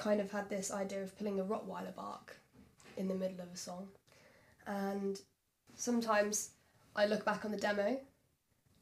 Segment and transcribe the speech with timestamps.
[0.00, 2.38] kind of had this idea of pulling a Rottweiler bark
[2.96, 3.88] in the middle of a song.
[4.66, 5.20] And
[5.74, 6.52] sometimes
[6.96, 8.00] I look back on the demo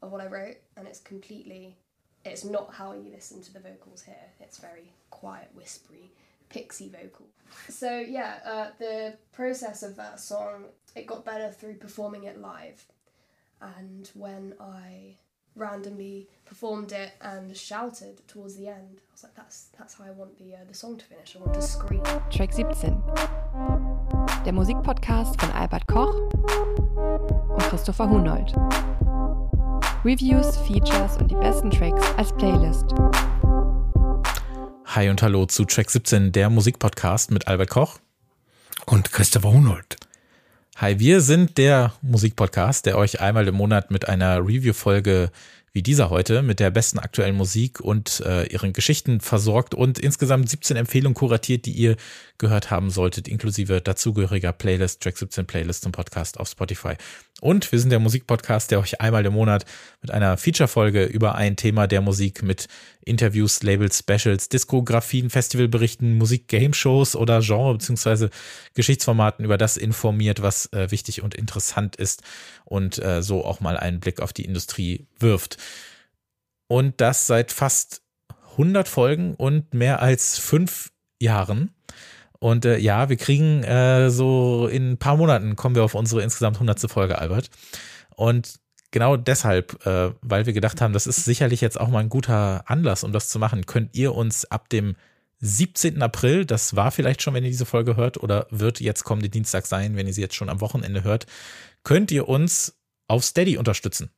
[0.01, 1.77] of what I wrote and it's completely,
[2.25, 4.15] it's not how you listen to the vocals here.
[4.39, 6.13] It's very quiet, whispery,
[6.51, 7.27] pixie vocal.
[7.69, 12.85] So yeah, uh, the process of that song, it got better through performing it live.
[13.61, 15.17] And when I
[15.59, 19.01] randomly performed it and shouted towards the end.
[19.01, 21.37] I was like, that's, that's how I want the, uh, the song to finish.
[21.37, 22.03] I want to scream.
[22.31, 23.03] Track 17.
[24.45, 26.15] Der Musikpodcast von Albert Koch
[27.49, 28.55] und Christopher Hunold.
[30.05, 32.95] Reviews, Features und die besten Tracks als Playlist.
[34.87, 37.99] Hi und hallo zu Track 17, der Musikpodcast mit Albert Koch
[38.87, 39.97] und Christopher Hunold.
[40.81, 45.33] Hi, wir sind der Musikpodcast, der euch einmal im Monat mit einer Review-Folge
[45.73, 50.49] wie dieser heute mit der besten aktuellen Musik und äh, ihren Geschichten versorgt und insgesamt
[50.49, 51.97] 17 Empfehlungen kuratiert, die ihr
[52.39, 56.95] gehört haben solltet, inklusive dazugehöriger Playlist, Track 17 Playlist zum Podcast auf Spotify.
[57.41, 59.65] Und wir sind der Musikpodcast, der euch einmal im Monat
[60.01, 62.69] mit einer Feature-Folge über ein Thema der Musik mit
[63.09, 68.29] Interviews, Labels, Specials, Diskografien, Festivalberichten, Musik-Game-Shows oder Genre- bzw.
[68.75, 72.23] Geschichtsformaten über das informiert, was äh, wichtig und interessant ist
[72.65, 75.57] und äh, so auch mal einen Blick auf die Industrie wirft.
[76.69, 78.03] Und das seit fast
[78.53, 81.75] 100 Folgen und mehr als fünf Jahren.
[82.41, 86.23] Und äh, ja, wir kriegen äh, so in ein paar Monaten kommen wir auf unsere
[86.23, 86.91] insgesamt 100.
[86.91, 87.51] Folge, Albert.
[88.15, 92.09] Und genau deshalb, äh, weil wir gedacht haben, das ist sicherlich jetzt auch mal ein
[92.09, 94.97] guter Anlass, um das zu machen, könnt ihr uns ab dem
[95.41, 96.03] 17.
[96.03, 99.67] April, das war vielleicht schon, wenn ihr diese Folge hört, oder wird jetzt kommende Dienstag
[99.67, 101.27] sein, wenn ihr sie jetzt schon am Wochenende hört,
[101.85, 104.11] könnt ihr uns auf Steady unterstützen.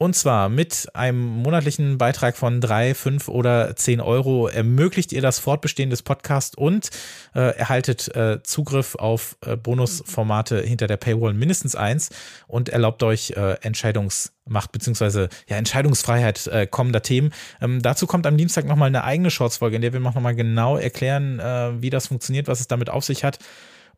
[0.00, 5.40] Und zwar mit einem monatlichen Beitrag von drei, fünf oder zehn Euro ermöglicht ihr das
[5.40, 6.90] Fortbestehen des Podcasts und
[7.34, 12.10] äh, erhaltet äh, Zugriff auf äh, Bonusformate hinter der Paywall mindestens eins
[12.46, 17.32] und erlaubt euch äh, Entscheidungsmacht beziehungsweise ja Entscheidungsfreiheit äh, kommender Themen.
[17.60, 21.40] Ähm, dazu kommt am Dienstag nochmal eine eigene Shorts-Folge, in der wir nochmal genau erklären,
[21.40, 23.40] äh, wie das funktioniert, was es damit auf sich hat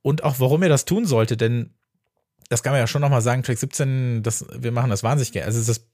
[0.00, 1.74] und auch warum ihr das tun solltet, denn
[2.50, 5.46] das kann man ja schon nochmal sagen, Track 17, das, wir machen das wahnsinnig gerne.
[5.46, 5.86] Also es ist das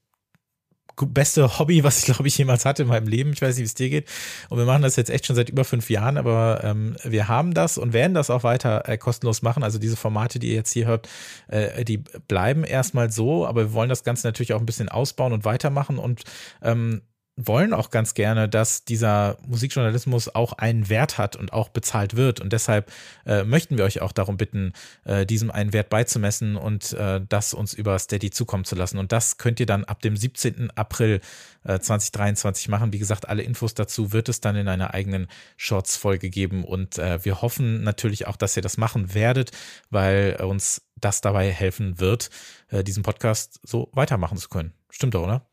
[1.05, 3.31] beste Hobby, was ich glaube ich jemals hatte in meinem Leben.
[3.31, 4.09] Ich weiß nicht, wie es dir geht.
[4.49, 7.53] Und wir machen das jetzt echt schon seit über fünf Jahren, aber ähm, wir haben
[7.53, 9.61] das und werden das auch weiter äh, kostenlos machen.
[9.61, 11.07] Also diese Formate, die ihr jetzt hier hört,
[11.47, 15.33] äh, die bleiben erstmal so, aber wir wollen das Ganze natürlich auch ein bisschen ausbauen
[15.33, 16.23] und weitermachen und
[16.63, 17.03] ähm,
[17.37, 22.41] wollen auch ganz gerne, dass dieser Musikjournalismus auch einen Wert hat und auch bezahlt wird.
[22.41, 22.91] Und deshalb
[23.27, 24.73] äh, möchten wir euch auch darum bitten,
[25.05, 28.97] äh, diesem einen Wert beizumessen und äh, das uns über Steady zukommen zu lassen.
[28.97, 30.71] Und das könnt ihr dann ab dem 17.
[30.75, 31.21] April
[31.63, 32.91] 2023 äh, machen.
[32.91, 35.27] Wie gesagt, alle Infos dazu wird es dann in einer eigenen
[35.57, 36.63] Shorts-Folge geben.
[36.63, 39.51] Und äh, wir hoffen natürlich auch, dass ihr das machen werdet,
[39.91, 42.31] weil uns das dabei helfen wird,
[42.69, 44.73] äh, diesen Podcast so weitermachen zu können.
[44.89, 45.45] Stimmt doch, oder?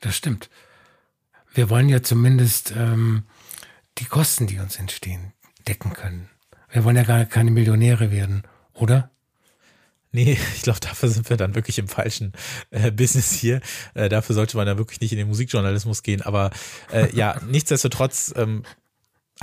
[0.00, 0.50] Das stimmt
[1.54, 3.24] wir wollen ja zumindest ähm,
[3.98, 5.32] die Kosten, die uns entstehen,
[5.68, 6.28] decken können.
[6.70, 8.42] Wir wollen ja gar keine Millionäre werden,
[8.72, 9.10] oder?
[10.12, 12.32] Nee, ich glaube, dafür sind wir dann wirklich im falschen
[12.70, 13.60] äh, Business hier.
[13.94, 16.22] Äh, dafür sollte man dann wirklich nicht in den Musikjournalismus gehen.
[16.22, 16.50] Aber
[16.92, 18.62] äh, ja, nichtsdestotrotz ähm,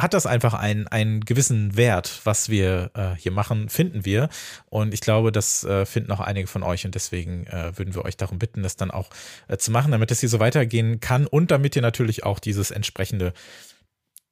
[0.02, 4.30] hat das einfach einen, einen gewissen Wert, was wir äh, hier machen, finden wir.
[4.70, 8.06] Und ich glaube, das äh, finden auch einige von euch und deswegen äh, würden wir
[8.06, 9.10] euch darum bitten, das dann auch
[9.48, 12.72] äh, zu machen, damit es hier so weitergehen kann und damit ihr natürlich auch dieses
[12.72, 13.34] entsprechende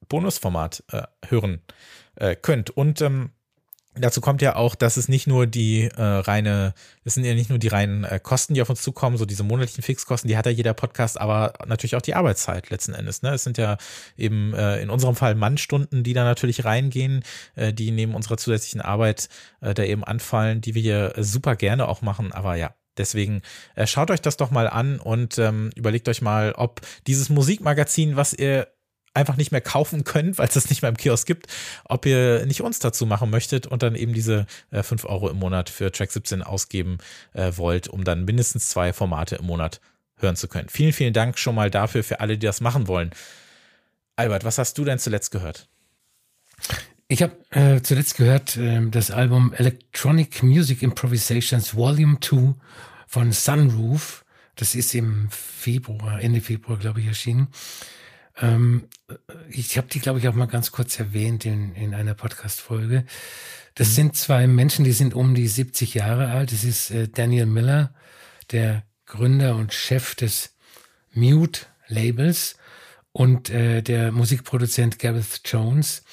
[0.10, 1.62] Bonusformat äh, hören
[2.16, 2.70] äh, könnt.
[2.70, 3.32] Und ähm,
[4.00, 7.50] Dazu kommt ja auch, dass es nicht nur die äh, reine, es sind ja nicht
[7.50, 10.46] nur die reinen äh, Kosten, die auf uns zukommen, so diese monatlichen Fixkosten, die hat
[10.46, 13.22] ja jeder Podcast, aber natürlich auch die Arbeitszeit letzten Endes.
[13.22, 13.30] Ne?
[13.30, 13.78] Es sind ja
[14.18, 17.24] eben äh, in unserem Fall Mannstunden, die da natürlich reingehen,
[17.56, 19.30] äh, die neben unserer zusätzlichen Arbeit
[19.62, 22.32] äh, da eben anfallen, die wir hier super gerne auch machen.
[22.32, 23.42] Aber ja, Deswegen
[23.76, 28.16] äh, schaut euch das doch mal an und ähm, überlegt euch mal, ob dieses Musikmagazin,
[28.16, 28.68] was ihr
[29.18, 31.48] einfach nicht mehr kaufen könnt, weil es das nicht mehr im Kiosk gibt,
[31.86, 35.38] ob ihr nicht uns dazu machen möchtet und dann eben diese äh, 5 Euro im
[35.38, 37.00] Monat für Track 17 ausgeben
[37.34, 39.82] äh, wollt, um dann mindestens zwei Formate im Monat
[40.18, 40.70] hören zu können.
[40.70, 43.12] Vielen, vielen Dank schon mal dafür für alle, die das machen wollen.
[44.16, 45.68] Albert, was hast du denn zuletzt gehört?
[47.08, 52.54] Ich habe äh, zuletzt gehört äh, das Album Electronic Music Improvisations Volume 2
[53.08, 54.26] von Sunroof.
[54.56, 57.48] Das ist im Februar, Ende Februar, glaube ich, erschienen.
[58.40, 58.88] Ähm,
[59.50, 63.06] ich habe die, glaube ich, auch mal ganz kurz erwähnt in, in einer Podcast-Folge.
[63.76, 63.94] Das mhm.
[63.94, 66.52] sind zwei Menschen, die sind um die 70 Jahre alt.
[66.52, 67.94] Das ist äh, Daniel Miller,
[68.52, 70.56] der Gründer und Chef des
[71.14, 72.58] Mute-Labels
[73.12, 76.04] Und äh, der Musikproduzent Gareth Jones,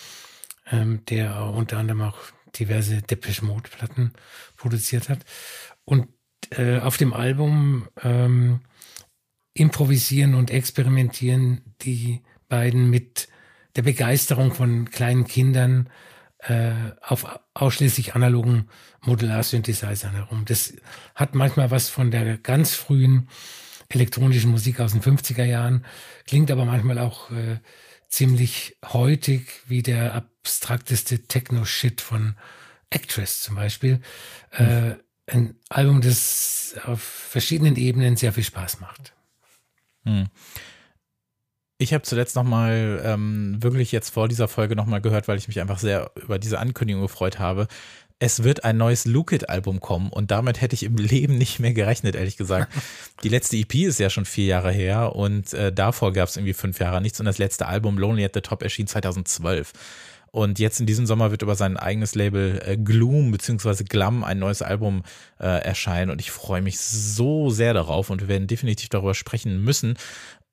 [0.70, 2.18] ähm, der unter anderem auch
[2.58, 4.12] diverse Depeche Mode Platten
[4.56, 5.18] produziert hat.
[5.84, 6.08] Und
[6.50, 8.60] äh, auf dem Album ähm,
[9.54, 13.28] improvisieren und experimentieren die beiden mit
[13.76, 15.88] der Begeisterung von kleinen Kindern
[16.38, 18.68] äh, auf ausschließlich analogen
[19.02, 20.44] Modular-Synthesizern herum.
[20.44, 20.74] Das
[21.14, 23.28] hat manchmal was von der ganz frühen
[23.88, 25.84] elektronischen Musik aus den 50er Jahren,
[26.26, 27.58] klingt aber manchmal auch äh,
[28.08, 32.34] ziemlich heutig wie der abstrakteste Techno-Shit von
[32.90, 34.00] Actress zum Beispiel.
[34.50, 34.94] Äh,
[35.26, 39.14] ein Album, das auf verschiedenen Ebenen sehr viel Spaß macht.
[40.04, 40.26] Mhm.
[41.78, 45.60] Ich habe zuletzt nochmal ähm, wirklich jetzt vor dieser Folge nochmal gehört, weil ich mich
[45.60, 47.66] einfach sehr über diese Ankündigung gefreut habe.
[48.20, 51.74] Es wird ein neues Look It-Album kommen und damit hätte ich im Leben nicht mehr
[51.74, 52.72] gerechnet, ehrlich gesagt.
[53.24, 56.54] Die letzte EP ist ja schon vier Jahre her und äh, davor gab es irgendwie
[56.54, 59.72] fünf Jahre nichts und das letzte Album Lonely at the Top erschien 2012.
[60.34, 63.84] Und jetzt in diesem Sommer wird über sein eigenes Label äh, Gloom bzw.
[63.84, 65.04] Glam ein neues Album
[65.38, 69.62] äh, erscheinen und ich freue mich so sehr darauf und wir werden definitiv darüber sprechen
[69.62, 69.94] müssen.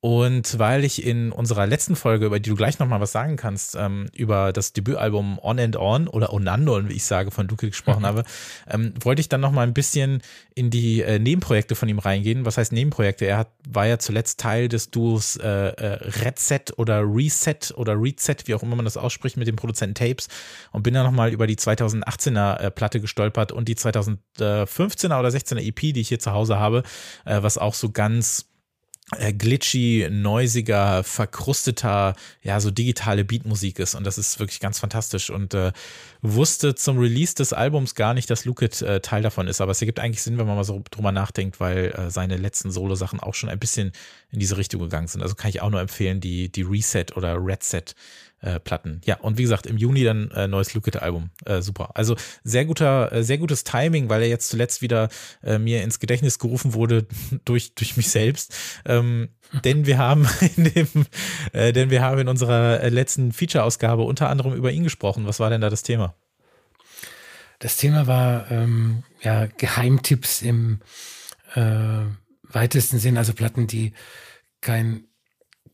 [0.04, 3.76] Und weil ich in unserer letzten Folge, über die du gleich nochmal was sagen kannst,
[3.76, 8.00] ähm, über das Debütalbum On and On oder Onando, wie ich sage, von Duke gesprochen
[8.00, 8.06] mhm.
[8.06, 8.24] habe,
[8.68, 10.20] ähm, wollte ich dann nochmal ein bisschen
[10.56, 12.44] in die äh, Nebenprojekte von ihm reingehen.
[12.44, 13.26] Was heißt Nebenprojekte?
[13.26, 17.94] Er hat, war ja zuletzt Teil des Duos äh, äh, Red Set oder Reset oder
[17.94, 20.26] Reset, wie auch immer man das ausspricht, mit dem Produzenten Tapes
[20.72, 25.60] und bin dann nochmal über die 2018er äh, Platte gestolpert und die 2015er oder 16er
[25.60, 26.82] EP, die ich hier zu Hause habe,
[27.24, 28.48] äh, was auch so ganz
[29.18, 33.94] äh, glitchy, neusiger, verkrusteter, ja, so digitale Beatmusik ist.
[33.94, 35.30] Und das ist wirklich ganz fantastisch.
[35.30, 35.72] Und äh,
[36.22, 39.60] wusste zum Release des Albums gar nicht, dass Luke äh, Teil davon ist.
[39.60, 42.70] Aber es ergibt eigentlich Sinn, wenn man mal so drüber nachdenkt, weil äh, seine letzten
[42.70, 43.92] Solo-Sachen auch schon ein bisschen
[44.30, 45.22] in diese Richtung gegangen sind.
[45.22, 47.94] Also kann ich auch nur empfehlen, die, die Reset oder Red Set
[48.42, 49.00] äh, Platten.
[49.04, 51.30] Ja, und wie gesagt, im Juni dann äh, neues Look Album.
[51.44, 51.92] Äh, super.
[51.94, 55.08] Also sehr guter, äh, sehr gutes Timing, weil er jetzt zuletzt wieder
[55.42, 57.06] äh, mir ins Gedächtnis gerufen wurde
[57.44, 58.54] durch, durch mich selbst.
[58.84, 59.28] Ähm,
[59.64, 60.88] denn wir haben in dem,
[61.52, 65.26] äh, denn wir haben in unserer letzten Feature-Ausgabe unter anderem über ihn gesprochen.
[65.26, 66.14] Was war denn da das Thema?
[67.60, 70.80] Das Thema war ähm, ja Geheimtipps im
[71.54, 73.92] weitesten Sinn, also Platten, die
[74.62, 75.04] kein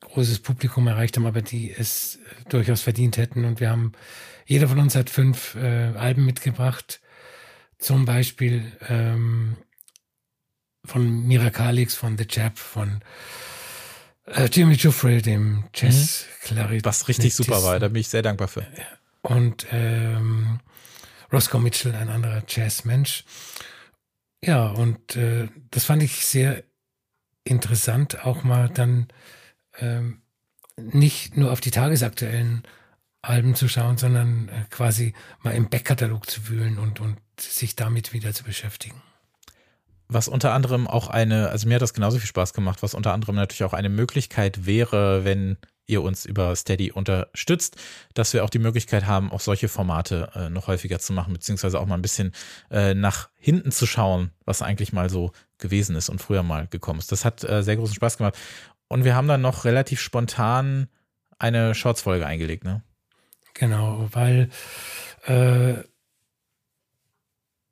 [0.08, 2.18] großes Publikum erreicht haben, aber die es
[2.48, 3.44] durchaus verdient hätten.
[3.44, 3.92] Und wir haben,
[4.46, 7.00] jeder von uns hat fünf äh, Alben mitgebracht.
[7.78, 9.56] Zum Beispiel ähm,
[10.84, 13.00] von Mirakalix, von The Chap, von
[14.26, 16.80] äh, Jimmy Giuffre, dem jazz mhm.
[16.82, 18.66] Was richtig super war, da bin ich sehr dankbar für.
[19.22, 20.60] Und ähm,
[21.32, 23.24] Roscoe Mitchell, ein anderer Jazzmensch.
[24.42, 26.64] Ja, und äh, das fand ich sehr
[27.44, 29.08] interessant, auch mal dann
[29.80, 30.22] ähm,
[30.76, 32.62] nicht nur auf die tagesaktuellen
[33.22, 38.12] Alben zu schauen, sondern äh, quasi mal im Backkatalog zu wühlen und, und sich damit
[38.12, 39.02] wieder zu beschäftigen.
[40.08, 43.12] Was unter anderem auch eine, also mir hat das genauso viel Spaß gemacht, was unter
[43.12, 45.58] anderem natürlich auch eine Möglichkeit wäre, wenn
[45.88, 47.76] ihr uns über Steady unterstützt,
[48.14, 51.80] dass wir auch die Möglichkeit haben, auch solche Formate äh, noch häufiger zu machen, beziehungsweise
[51.80, 52.32] auch mal ein bisschen
[52.70, 57.00] äh, nach hinten zu schauen, was eigentlich mal so gewesen ist und früher mal gekommen
[57.00, 57.10] ist.
[57.10, 58.36] Das hat äh, sehr großen Spaß gemacht.
[58.88, 60.88] Und wir haben dann noch relativ spontan
[61.38, 62.82] eine Shorts-Folge eingelegt, ne?
[63.54, 64.50] Genau, weil
[65.26, 65.74] äh,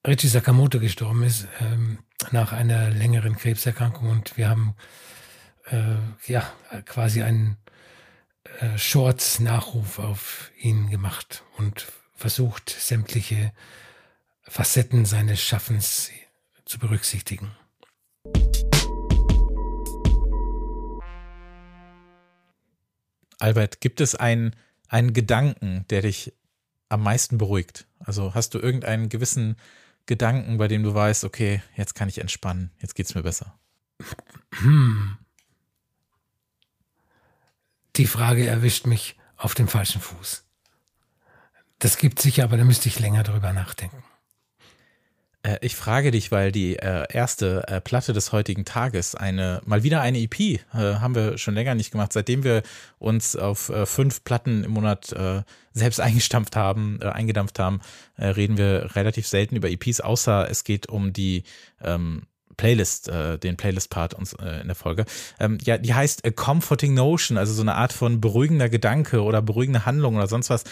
[0.06, 1.98] Richie Sakamoto gestorben ist ähm,
[2.30, 4.76] nach einer längeren Krebserkrankung und wir haben
[5.66, 6.52] äh, ja
[6.84, 7.56] quasi einen
[8.60, 13.52] äh, Shorts-Nachruf auf ihn gemacht und versucht, sämtliche
[14.42, 16.10] Facetten seines Schaffens
[16.64, 17.52] zu berücksichtigen.
[23.38, 24.56] Albert, gibt es einen,
[24.88, 26.32] einen Gedanken, der dich
[26.88, 27.86] am meisten beruhigt?
[27.98, 29.56] Also hast du irgendeinen gewissen
[30.06, 33.58] Gedanken, bei dem du weißt, okay, jetzt kann ich entspannen, jetzt geht es mir besser?
[34.54, 35.18] Hm.
[37.96, 40.44] Die Frage erwischt mich auf dem falschen Fuß.
[41.78, 44.02] Das gibt sicher, aber da müsste ich länger drüber nachdenken.
[45.46, 49.82] Äh, ich frage dich, weil die äh, erste äh, Platte des heutigen Tages, eine mal
[49.82, 52.12] wieder eine EP, haben wir schon länger nicht gemacht.
[52.12, 52.62] Seitdem wir
[52.98, 55.14] uns auf fünf Platten im Monat
[55.72, 57.80] selbst eingestampft haben, eingedampft haben,
[58.18, 61.44] reden wir relativ selten über EPs, außer es geht um die
[61.82, 62.22] ähm,
[62.56, 65.04] Playlist, äh, den Playlist-Part uns äh, in der Folge.
[65.38, 69.42] Ähm, ja, die heißt A Comforting Notion, also so eine Art von beruhigender Gedanke oder
[69.42, 70.64] beruhigende Handlung oder sonst was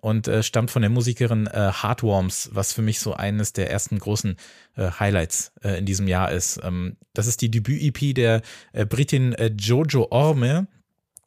[0.00, 3.98] und äh, stammt von der Musikerin äh, Heartworms, was für mich so eines der ersten
[3.98, 4.36] großen
[4.76, 6.60] äh, Highlights äh, in diesem Jahr ist.
[6.62, 10.66] Ähm, das ist die Debüt-EP der äh, Britin äh, Jojo Orme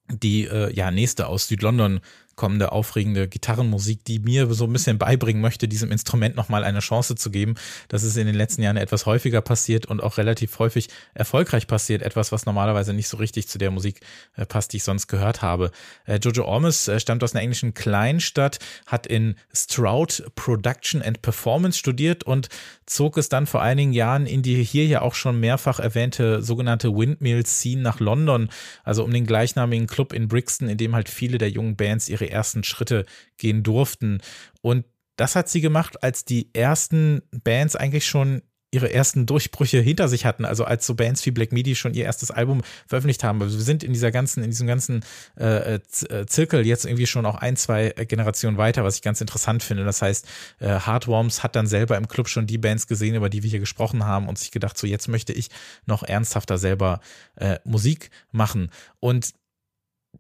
[0.10, 2.00] die äh, ja nächste aus Südlondon
[2.36, 7.16] kommende aufregende Gitarrenmusik, die mir so ein bisschen beibringen möchte, diesem Instrument nochmal eine Chance
[7.16, 7.56] zu geben.
[7.88, 12.02] Das ist in den letzten Jahren etwas häufiger passiert und auch relativ häufig erfolgreich passiert.
[12.02, 14.02] Etwas, was normalerweise nicht so richtig zu der Musik
[14.36, 15.72] äh, passt, die ich sonst gehört habe.
[16.06, 21.78] Äh, Jojo Ormes äh, stammt aus einer englischen Kleinstadt, hat in Stroud Production and Performance
[21.78, 22.50] studiert und
[22.86, 26.96] zog es dann vor einigen Jahren in die hier ja auch schon mehrfach erwähnte sogenannte
[26.96, 28.50] Windmill Scene nach London,
[28.84, 32.25] also um den gleichnamigen Club in Brixton, in dem halt viele der jungen Bands ihre
[32.26, 33.06] ihre ersten Schritte
[33.38, 34.22] gehen durften.
[34.62, 38.42] Und das hat sie gemacht, als die ersten Bands eigentlich schon
[38.72, 42.04] ihre ersten Durchbrüche hinter sich hatten, also als so Bands wie Black Midi schon ihr
[42.04, 43.42] erstes Album veröffentlicht haben.
[43.42, 45.06] Also wir sind in dieser ganzen, in diesem ganzen
[45.40, 49.64] äh, äh Zirkel jetzt irgendwie schon auch ein, zwei Generationen weiter, was ich ganz interessant
[49.64, 49.86] finde.
[49.86, 50.28] Das heißt,
[50.60, 53.62] äh, Heartworms hat dann selber im Club schon die Bands gesehen, über die wir hier
[53.62, 55.48] gesprochen haben und sich gedacht, so jetzt möchte ich
[55.86, 57.00] noch ernsthafter selber
[57.36, 58.72] äh, Musik machen.
[59.00, 59.34] Und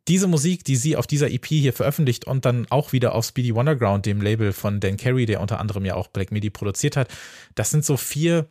[0.08, 3.54] diese Musik, die sie auf dieser EP hier veröffentlicht und dann auch wieder auf Speedy
[3.56, 7.10] Wonderground, dem Label von Dan Carey, der unter anderem ja auch Black Midi produziert hat,
[7.56, 8.48] das sind so vier,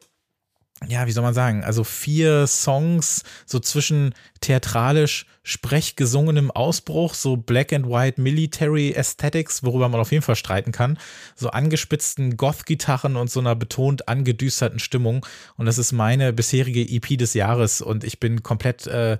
[0.87, 7.73] ja, wie soll man sagen, also vier Songs so zwischen theatralisch sprechgesungenem Ausbruch, so Black
[7.73, 10.99] and White Military Aesthetics, worüber man auf jeden Fall streiten kann,
[11.37, 15.25] so angespitzten Goth-Gitarren und so einer betont angedüsterten Stimmung.
[15.57, 19.19] Und das ist meine bisherige EP des Jahres und ich bin komplett äh,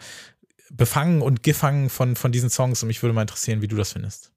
[0.71, 3.93] befangen und gefangen von, von diesen Songs und mich würde mal interessieren, wie du das
[3.93, 4.33] findest.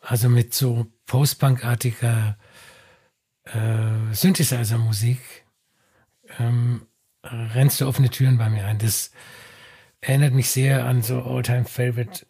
[0.00, 2.38] Also mit so Post-Punk-artiger
[3.44, 5.20] äh, Synthesizer-Musik
[6.38, 6.86] ähm,
[7.22, 8.78] rennst du offene Türen bei mir ein.
[8.78, 9.10] Das
[10.00, 12.26] erinnert mich sehr an so All-Time-Favorite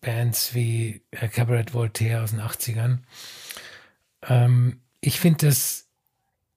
[0.00, 2.98] Bands wie äh, Cabaret Voltaire aus den 80ern.
[4.22, 5.88] Ähm, ich finde das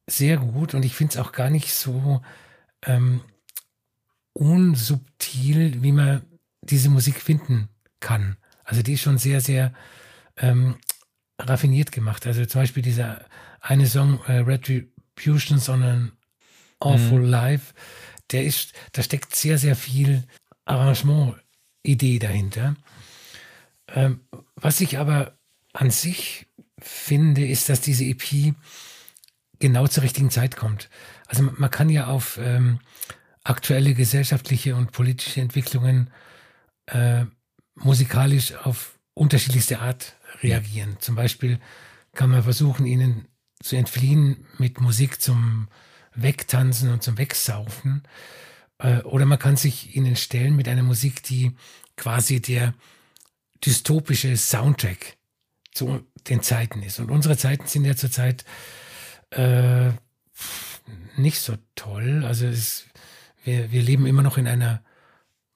[0.07, 2.21] sehr gut und ich finde es auch gar nicht so
[2.85, 3.21] ähm,
[4.33, 6.23] unsubtil, wie man
[6.61, 8.37] diese Musik finden kann.
[8.63, 9.73] Also die ist schon sehr, sehr
[10.37, 10.75] ähm,
[11.39, 12.25] raffiniert gemacht.
[12.25, 13.25] Also zum Beispiel dieser
[13.61, 16.11] eine Song äh, Retributions on an
[16.79, 17.29] Awful mhm.
[17.29, 17.73] Life,
[18.31, 20.23] der ist, da steckt sehr, sehr viel
[20.65, 22.75] Arrangement-Idee dahinter.
[23.87, 24.21] Ähm,
[24.55, 25.37] was ich aber
[25.71, 26.47] an sich
[26.79, 28.53] finde, ist, dass diese EP
[29.59, 30.89] genau zur richtigen Zeit kommt.
[31.27, 32.79] Also man kann ja auf ähm,
[33.43, 36.09] aktuelle gesellschaftliche und politische Entwicklungen
[36.87, 37.25] äh,
[37.75, 40.97] musikalisch auf unterschiedlichste Art reagieren.
[40.99, 41.59] Zum Beispiel
[42.13, 43.27] kann man versuchen, ihnen
[43.61, 45.67] zu entfliehen mit Musik zum
[46.13, 48.03] Wegtanzen und zum Wegsaufen.
[48.77, 51.55] Äh, oder man kann sich ihnen stellen mit einer Musik, die
[51.95, 52.73] quasi der
[53.65, 55.17] dystopische Soundtrack
[55.73, 56.99] zu den Zeiten ist.
[56.99, 58.45] Und unsere Zeiten sind ja zurzeit
[59.31, 59.91] äh,
[61.15, 62.23] nicht so toll.
[62.25, 62.85] Also es
[63.43, 64.83] wir, wir leben immer noch in einer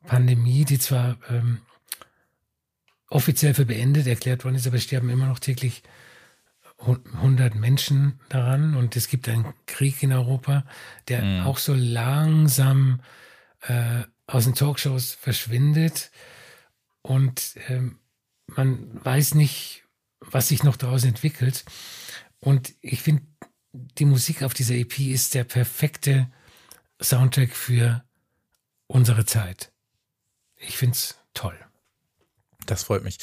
[0.06, 1.60] Pandemie, die zwar ähm,
[3.10, 5.84] offiziell für beendet erklärt worden ist, aber sterben immer noch täglich
[6.80, 10.64] 100 Menschen daran und es gibt einen Krieg in Europa,
[11.08, 11.48] der mhm.
[11.48, 13.02] auch so langsam
[13.62, 16.12] äh, aus den Talkshows verschwindet
[17.02, 18.00] und ähm,
[18.48, 19.84] man weiß nicht,
[20.20, 21.66] was sich noch daraus entwickelt.
[22.40, 23.24] Und ich finde,
[23.74, 26.30] die Musik auf dieser EP ist der perfekte
[27.02, 28.04] Soundtrack für
[28.88, 29.72] unsere Zeit.
[30.56, 31.58] Ich finde es toll.
[32.66, 33.18] Das freut mich.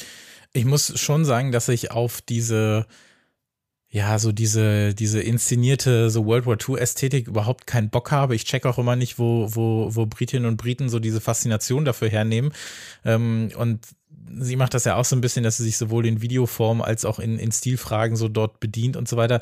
[0.53, 2.85] Ich muss schon sagen, dass ich auf diese,
[3.89, 8.35] ja, so diese, diese inszenierte, so World War II-Ästhetik überhaupt keinen Bock habe.
[8.35, 12.09] Ich check auch immer nicht, wo, wo, wo Britinnen und Briten so diese Faszination dafür
[12.09, 12.53] hernehmen.
[13.03, 13.85] Ähm, und
[14.39, 17.05] sie macht das ja auch so ein bisschen, dass sie sich sowohl in Videoform als
[17.05, 19.41] auch in, in Stilfragen so dort bedient und so weiter.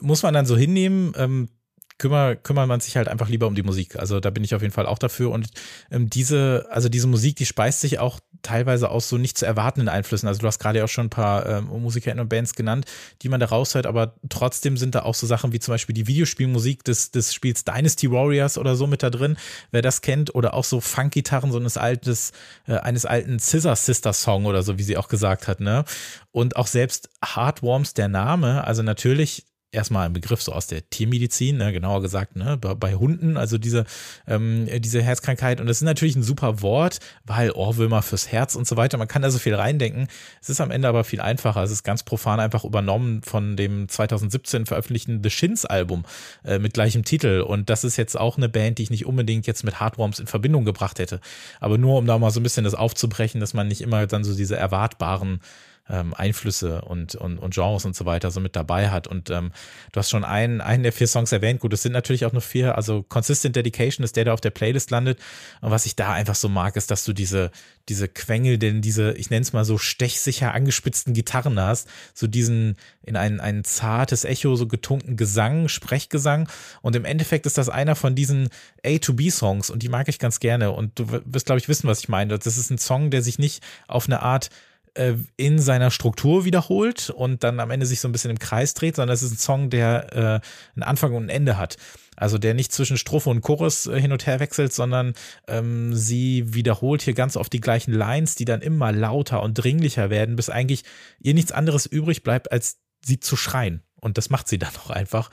[0.00, 1.12] Muss man dann so hinnehmen.
[1.16, 1.48] Ähm,
[1.98, 3.96] kümmert, kümmert man sich halt einfach lieber um die Musik.
[3.96, 5.30] Also da bin ich auf jeden Fall auch dafür.
[5.30, 5.48] Und
[5.90, 9.88] ähm, diese, also diese Musik, die speist sich auch teilweise aus so nicht zu erwartenden
[9.88, 10.28] Einflüssen.
[10.28, 12.86] Also du hast gerade auch schon ein paar ähm, MusikerInnen und Bands genannt,
[13.22, 16.06] die man da raushört, aber trotzdem sind da auch so Sachen wie zum Beispiel die
[16.06, 19.36] Videospielmusik des, des Spiels Dynasty Warriors oder so mit da drin,
[19.70, 22.32] wer das kennt, oder auch so Funk-Gitarren, so eines altes,
[22.66, 25.84] äh, eines alten Scissor Sister Song oder so, wie sie auch gesagt hat, ne?
[26.32, 31.58] Und auch selbst Heartworms, der Name, also natürlich erstmal ein Begriff so aus der Tiermedizin,
[31.58, 33.84] ne, genauer gesagt, ne, bei, Hunden, also diese,
[34.26, 35.60] ähm, diese Herzkrankheit.
[35.60, 38.96] Und das ist natürlich ein super Wort, weil Ohrwürmer fürs Herz und so weiter.
[38.98, 40.08] Man kann da so viel reindenken.
[40.40, 41.62] Es ist am Ende aber viel einfacher.
[41.62, 46.04] Es ist ganz profan einfach übernommen von dem 2017 veröffentlichten The Shins Album
[46.44, 47.40] äh, mit gleichem Titel.
[47.40, 50.26] Und das ist jetzt auch eine Band, die ich nicht unbedingt jetzt mit Hardworms in
[50.26, 51.20] Verbindung gebracht hätte.
[51.60, 54.24] Aber nur um da mal so ein bisschen das aufzubrechen, dass man nicht immer dann
[54.24, 55.40] so diese erwartbaren
[55.88, 59.06] ähm, Einflüsse und, und, und Genres und so weiter so mit dabei hat.
[59.06, 59.52] Und ähm,
[59.92, 61.60] du hast schon einen, einen der vier Songs erwähnt.
[61.60, 62.76] Gut, es sind natürlich auch nur vier.
[62.76, 65.18] Also Consistent Dedication ist der, der auf der Playlist landet.
[65.60, 67.50] Und was ich da einfach so mag, ist, dass du diese,
[67.88, 72.76] diese Quengel, denn diese, ich nenne es mal so stechsicher angespitzten Gitarren hast, so diesen
[73.02, 76.48] in ein, ein zartes Echo, so getunken Gesang, Sprechgesang.
[76.80, 78.48] Und im Endeffekt ist das einer von diesen
[78.84, 80.72] A-to-B-Songs und die mag ich ganz gerne.
[80.72, 82.38] Und du wirst, glaube ich, wissen, was ich meine.
[82.38, 84.48] Das ist ein Song, der sich nicht auf eine Art
[84.94, 88.74] äh, in seiner Struktur wiederholt und dann am Ende sich so ein bisschen im Kreis
[88.74, 90.40] dreht, sondern es ist ein Song, der äh,
[90.76, 91.76] einen Anfang und ein Ende hat.
[92.16, 95.14] Also der nicht zwischen Strophe und Chorus äh, hin und her wechselt, sondern
[95.48, 100.10] ähm, sie wiederholt hier ganz oft die gleichen Lines, die dann immer lauter und dringlicher
[100.10, 100.84] werden, bis eigentlich
[101.20, 103.82] ihr nichts anderes übrig bleibt, als sie zu schreien.
[104.00, 105.30] Und das macht sie dann auch einfach.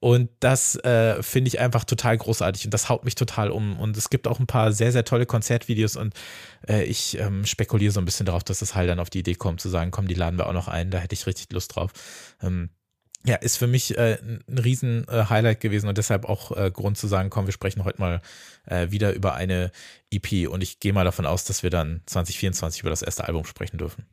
[0.00, 3.78] Und das äh, finde ich einfach total großartig und das haut mich total um.
[3.78, 6.14] Und es gibt auch ein paar sehr, sehr tolle Konzertvideos und
[6.68, 9.34] äh, ich ähm, spekuliere so ein bisschen darauf, dass das Heil dann auf die Idee
[9.34, 11.74] kommt, zu sagen, komm, die laden wir auch noch ein, da hätte ich richtig Lust
[11.74, 11.92] drauf.
[12.42, 12.70] Ähm,
[13.26, 17.08] ja, ist für mich äh, ein riesen äh, gewesen und deshalb auch äh, Grund zu
[17.08, 18.20] sagen, komm, wir sprechen heute mal
[18.66, 19.72] äh, wieder über eine
[20.12, 23.44] EP und ich gehe mal davon aus, dass wir dann 2024 über das erste Album
[23.44, 24.06] sprechen dürfen.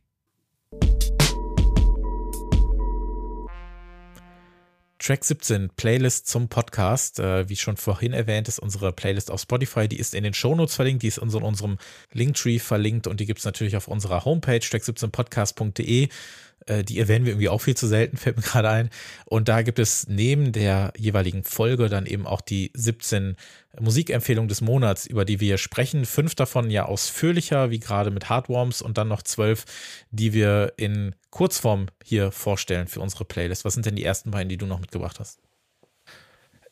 [5.03, 7.19] Track 17, Playlist zum Podcast.
[7.19, 9.89] Äh, wie schon vorhin erwähnt, ist unsere Playlist auf Spotify.
[9.89, 11.77] Die ist in den Shownotes verlinkt, die ist in unserem
[12.13, 16.07] Linktree verlinkt und die gibt es natürlich auf unserer Homepage track17podcast.de.
[16.65, 18.89] Äh, die erwähnen wir irgendwie auch viel zu selten, fällt mir gerade ein.
[19.25, 23.35] Und da gibt es neben der jeweiligen Folge dann eben auch die 17
[23.79, 26.05] Musikempfehlungen des Monats, über die wir sprechen.
[26.05, 29.65] Fünf davon ja ausführlicher, wie gerade mit Hardworms und dann noch zwölf,
[30.11, 33.65] die wir in Kurzform hier vorstellen für unsere Playlist.
[33.65, 35.39] Was sind denn die ersten beiden, die du noch mitgebracht hast?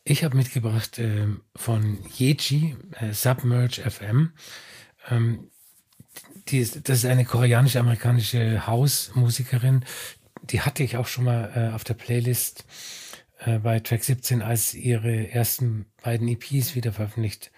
[0.04, 4.34] Ich habe mitgebracht äh, von Yeji, äh, Submerge FM.
[5.10, 5.51] Ähm,
[6.50, 9.86] die, das ist eine koreanisch-amerikanische Hausmusikerin.
[10.44, 12.66] Die hatte ich auch schon mal äh, auf der Playlist
[13.40, 17.52] äh, bei Track 17, als ihre ersten beiden EPs wieder veröffentlicht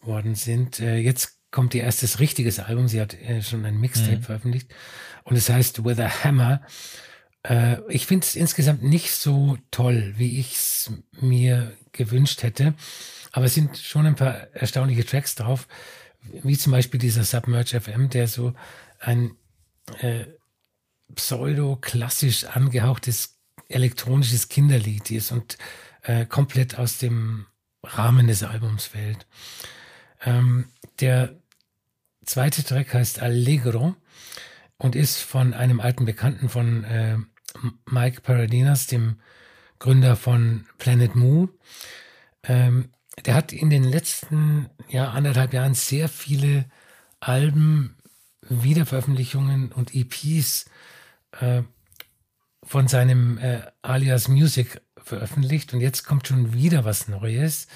[0.00, 0.80] worden sind.
[0.80, 2.88] Äh, jetzt kommt ihr erstes richtiges Album.
[2.88, 4.22] Sie hat äh, schon ein Mixtape mhm.
[4.22, 4.74] veröffentlicht
[5.24, 6.62] und es heißt With a Hammer.
[7.42, 12.74] Äh, ich finde es insgesamt nicht so toll, wie ich es mir gewünscht hätte.
[13.32, 15.68] Aber es sind schon ein paar erstaunliche Tracks drauf
[16.22, 18.54] wie zum Beispiel dieser Submerge FM, der so
[18.98, 19.32] ein
[20.00, 20.24] äh,
[21.14, 23.36] pseudo-klassisch angehauchtes
[23.68, 25.58] elektronisches Kinderlied ist und
[26.02, 27.46] äh, komplett aus dem
[27.82, 29.26] Rahmen des Albums fällt.
[30.24, 30.66] Ähm,
[31.00, 31.36] der
[32.24, 33.96] zweite Track heißt Allegro
[34.76, 37.18] und ist von einem alten Bekannten von äh,
[37.86, 39.20] Mike Paradinas, dem
[39.78, 41.48] Gründer von Planet Moo.
[42.44, 42.90] Ähm,
[43.26, 46.66] der hat in den letzten ja, anderthalb Jahren sehr viele
[47.20, 47.96] Alben,
[48.48, 50.66] Wiederveröffentlichungen und EPs
[51.38, 51.62] äh,
[52.62, 57.66] von seinem äh, Alias Music veröffentlicht und jetzt kommt schon wieder was Neues.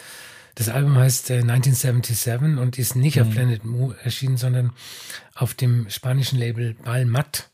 [0.55, 3.23] Das Album heißt äh, 1977 und ist nicht mhm.
[3.23, 4.73] auf Planet Moo erschienen, sondern
[5.35, 7.51] auf dem spanischen Label Balmat.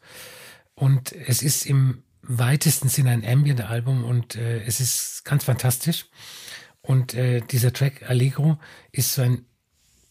[0.74, 6.06] Und es ist im weitesten Sinne ein Ambient-Album und äh, es ist ganz fantastisch.
[6.82, 8.58] Und äh, dieser Track Allegro
[8.92, 9.44] ist so ein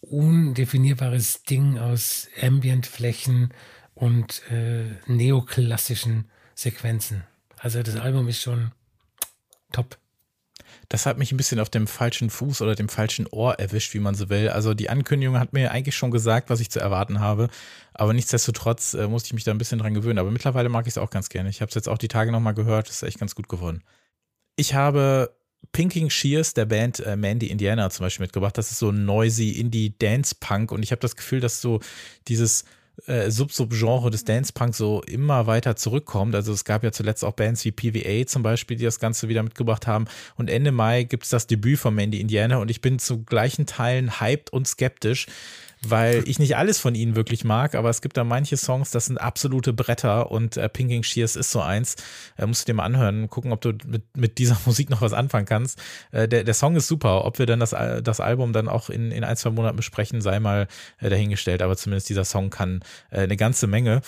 [0.02, 3.54] undefinierbares Ding aus Ambient-Flächen
[3.96, 7.24] und äh, neoklassischen Sequenzen.
[7.58, 8.72] Also das Album ist schon
[9.72, 9.98] top.
[10.88, 14.00] Das hat mich ein bisschen auf dem falschen Fuß oder dem falschen Ohr erwischt, wie
[14.00, 14.50] man so will.
[14.50, 17.50] Also die Ankündigung hat mir eigentlich schon gesagt, was ich zu erwarten habe.
[17.94, 20.18] Aber nichtsdestotrotz äh, musste ich mich da ein bisschen dran gewöhnen.
[20.18, 21.50] Aber mittlerweile mag ich es auch ganz gerne.
[21.50, 22.88] Ich habe es jetzt auch die Tage nochmal gehört.
[22.88, 23.84] Das ist echt ganz gut geworden.
[24.56, 25.32] Ich habe
[25.72, 28.58] Pinking Shears der Band äh, Mandy Indiana zum Beispiel mitgebracht.
[28.58, 31.80] Das ist so ein noisy Indie-Dance-Punk und ich habe das Gefühl, dass so
[32.28, 32.66] dieses
[33.06, 36.36] äh, Sub-Sub-Genre des Dance-Punk so immer weiter zurückkommt.
[36.36, 39.44] Also es gab ja zuletzt auch Bands wie PVA zum Beispiel, die das Ganze wieder
[39.44, 40.06] mitgebracht haben.
[40.36, 43.66] Und Ende Mai gibt es das Debüt von Mandy Indiana und ich bin zu gleichen
[43.66, 45.28] Teilen hyped und skeptisch,
[45.82, 49.06] weil ich nicht alles von ihnen wirklich mag, aber es gibt da manche Songs, das
[49.06, 51.96] sind absolute Bretter und äh, Pinking Shears ist so eins.
[52.38, 55.14] Äh, musst du dir mal anhören, gucken, ob du mit, mit dieser Musik noch was
[55.14, 55.82] anfangen kannst.
[56.12, 57.26] Äh, der, der Song ist super.
[57.26, 57.72] Ob wir dann das,
[58.04, 60.68] das Album dann auch in, in ein, zwei Monaten besprechen, sei mal
[61.00, 64.02] äh, dahingestellt, aber zumindest dieser Song kann äh, eine ganze Menge.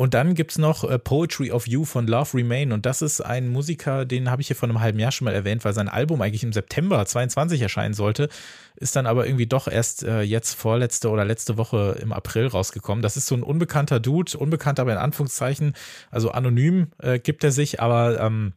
[0.00, 2.70] Und dann gibt es noch äh, Poetry of You von Love Remain.
[2.70, 5.34] Und das ist ein Musiker, den habe ich hier vor einem halben Jahr schon mal
[5.34, 8.28] erwähnt, weil sein Album eigentlich im September 22 erscheinen sollte.
[8.76, 13.02] Ist dann aber irgendwie doch erst äh, jetzt vorletzte oder letzte Woche im April rausgekommen.
[13.02, 15.74] Das ist so ein unbekannter Dude, unbekannt aber in Anführungszeichen.
[16.12, 18.52] Also anonym äh, gibt er sich, aber ähm,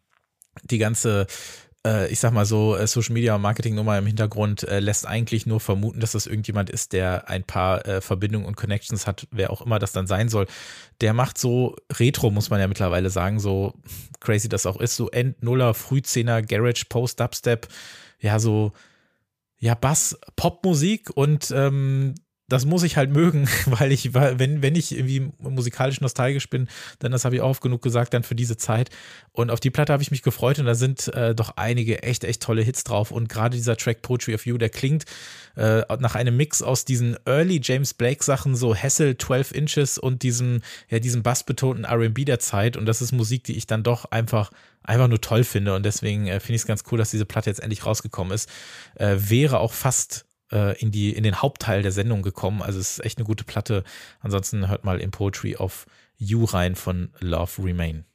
[0.64, 1.26] die ganze
[1.84, 5.60] ich sag mal so, äh, Social Media Marketing Nummer im Hintergrund äh, lässt eigentlich nur
[5.60, 9.62] vermuten, dass das irgendjemand ist, der ein paar äh, Verbindungen und Connections hat, wer auch
[9.62, 10.46] immer das dann sein soll.
[11.02, 13.74] Der macht so Retro, muss man ja mittlerweile sagen, so
[14.20, 17.67] crazy das auch ist, so End-Nuller, Frühzehner, Garage, Post-Dubstep,
[18.20, 18.74] ja, so,
[19.58, 22.13] ja, Bass, Popmusik und ähm,
[22.52, 26.68] das muss ich halt mögen, weil ich, wenn, wenn ich irgendwie musikalisch nostalgisch bin,
[27.00, 28.90] dann das habe ich auch oft genug gesagt, dann für diese Zeit.
[29.32, 32.24] Und auf die Platte habe ich mich gefreut und da sind äh, doch einige echt,
[32.24, 33.12] echt tolle Hits drauf.
[33.12, 35.06] Und gerade dieser Track Poetry of You, der klingt
[35.56, 40.24] äh, nach einem Mix aus diesen Early James Blake Sachen, so Hessel 12 Inches und
[40.24, 42.76] diesem, ja, diesem bassbetonten RB der Zeit.
[42.76, 44.52] Und das ist Musik, die ich dann doch einfach
[44.84, 47.52] einfach nur toll finde und deswegen äh, finde ich es ganz cool, dass diese Platte
[47.52, 48.50] jetzt endlich rausgekommen ist.
[48.96, 52.62] Äh, wäre auch fast äh, in, die, in den Hauptteil der Sendung gekommen.
[52.62, 53.84] Also es ist echt eine gute Platte.
[54.20, 55.86] Ansonsten hört mal in Poetry of
[56.18, 58.06] You rein von Love Remain.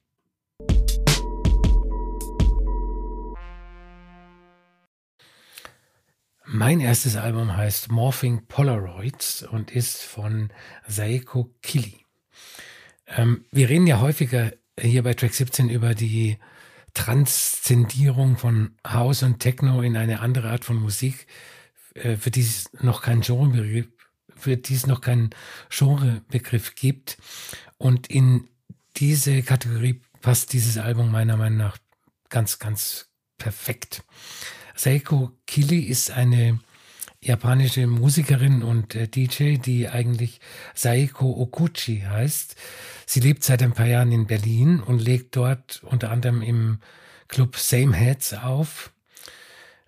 [6.49, 10.51] Mein erstes Album heißt Morphing Polaroids und ist von
[10.87, 12.05] Saeko Kili.
[13.09, 16.39] Ähm, wir reden ja häufiger hier bei Track 17 über die
[16.95, 21.27] Transzendierung von House und Techno in eine andere Art von Musik
[22.03, 23.89] äh, für die es noch keinen Genrebegriff,
[24.35, 25.31] für die es noch keinen
[25.71, 27.19] Genrebegriff gibt.
[27.79, 28.49] Und in
[28.97, 31.79] diese Kategorie passt dieses Album meiner Meinung nach
[32.29, 34.03] ganz, ganz perfekt.
[34.75, 36.61] Seiko Kili ist eine
[37.21, 40.41] japanische Musikerin und äh, DJ, die eigentlich
[40.75, 42.57] Saiko Okuchi heißt.
[43.07, 46.79] Sie lebt seit ein paar Jahren in Berlin und legt dort unter anderem im
[47.29, 48.93] Club Same Heads auf.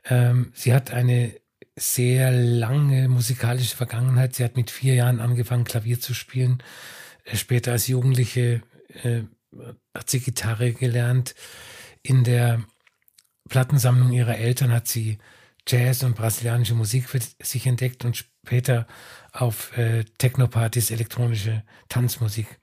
[0.04, 1.34] Ähm, sie hat eine
[1.78, 4.34] sehr lange musikalische Vergangenheit.
[4.34, 6.62] Sie hat mit vier Jahren angefangen, Klavier zu spielen.
[7.24, 8.62] Äh, später als Jugendliche
[9.02, 9.22] äh,
[9.96, 11.34] hat sie Gitarre gelernt.
[12.02, 12.62] In der
[13.48, 15.18] Plattensammlung ihrer Eltern hat sie
[15.66, 18.86] Jazz und brasilianische Musik für sich entdeckt und später
[19.32, 22.58] auf äh, Techno-Partys elektronische Tanzmusik.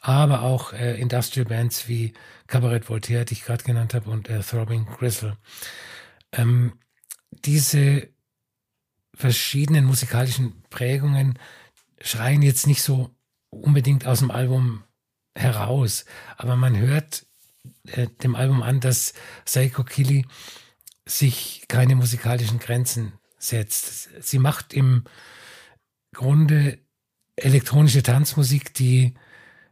[0.00, 2.14] Aber auch äh, Industrial Bands wie
[2.46, 5.36] Cabaret Voltaire, die ich gerade genannt habe, und äh, Throbbing Gristle.
[6.32, 6.78] Ähm,
[7.30, 8.08] diese
[9.16, 11.38] verschiedenen musikalischen Prägungen
[12.00, 13.10] schreien jetzt nicht so
[13.50, 14.84] unbedingt aus dem Album
[15.34, 16.04] heraus,
[16.36, 17.26] aber man hört
[17.88, 20.26] äh, dem Album an, dass Seiko Kili
[21.06, 24.10] sich keine musikalischen Grenzen setzt.
[24.20, 25.04] Sie macht im
[26.12, 26.78] Grunde
[27.36, 29.14] elektronische Tanzmusik, die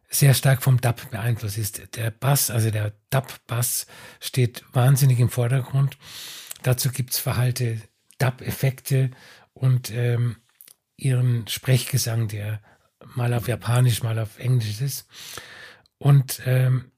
[0.09, 1.97] sehr stark vom Dub beeinflusst ist.
[1.97, 3.87] Der Bass, also der Dub-Bass,
[4.21, 5.97] steht wahnsinnig im Vordergrund.
[6.63, 7.81] Dazu gibt es verhalte
[8.25, 9.11] Dub-Effekte
[9.53, 10.37] und ähm,
[10.97, 12.61] ihren Sprechgesang, der
[13.15, 15.07] mal auf Japanisch, mal auf Englisch ist.
[15.99, 16.91] Und ähm,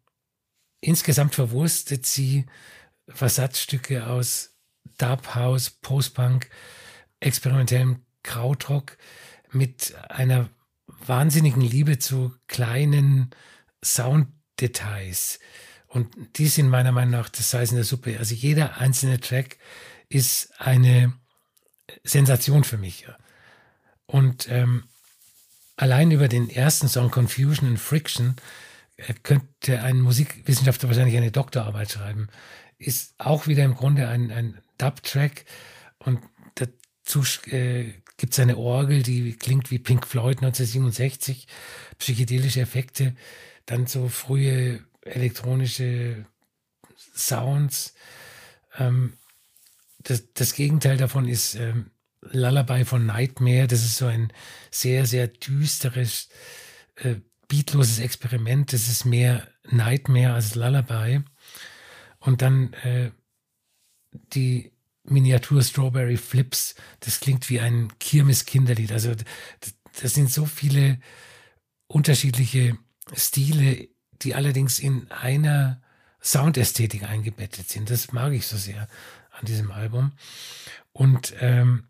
[0.80, 2.46] insgesamt verwurstet sie
[3.08, 4.54] Versatzstücke aus
[4.98, 6.48] Dub House, Postpunk,
[7.20, 8.96] experimentellem Krautrock
[9.50, 10.48] mit einer
[10.86, 13.30] wahnsinnigen Liebe zu kleinen
[13.84, 15.40] Sounddetails.
[15.88, 18.18] Und die sind meiner Meinung nach das Salz in der Suppe.
[18.18, 19.58] Also jeder einzelne Track
[20.09, 21.12] ist eine
[22.05, 23.07] Sensation für mich.
[24.07, 24.85] Und ähm,
[25.77, 28.37] allein über den ersten Song Confusion and Friction
[28.97, 32.29] äh, könnte ein Musikwissenschaftler wahrscheinlich eine Doktorarbeit schreiben.
[32.79, 35.45] Ist auch wieder im Grunde ein, ein Dub-Track
[35.99, 36.21] und
[36.55, 41.47] dazu äh, gibt es eine Orgel, die klingt wie Pink Floyd 1967,
[41.99, 43.14] psychedelische Effekte,
[43.66, 46.27] dann so frühe elektronische
[47.14, 47.95] Sounds.
[48.79, 49.14] Ähm,
[50.07, 51.90] das, das Gegenteil davon ist ähm,
[52.21, 53.66] Lullaby von Nightmare.
[53.66, 54.33] Das ist so ein
[54.71, 56.29] sehr, sehr düsteres,
[56.97, 57.16] äh,
[57.49, 58.73] beatloses Experiment.
[58.73, 61.23] Das ist mehr Nightmare als Lullaby.
[62.21, 63.11] Und dann äh,
[64.33, 66.77] die Miniatur Strawberry Flips.
[67.01, 68.92] Das klingt wie ein Kirmes-Kinderlied.
[68.92, 69.12] Also
[70.01, 71.01] das sind so viele
[71.88, 72.79] unterschiedliche
[73.14, 73.88] Stile,
[74.23, 75.81] die allerdings in einer
[76.23, 77.90] Soundästhetik eingebettet sind.
[77.90, 78.88] Das mag ich so sehr
[79.38, 80.12] an diesem Album.
[80.92, 81.88] Und ähm,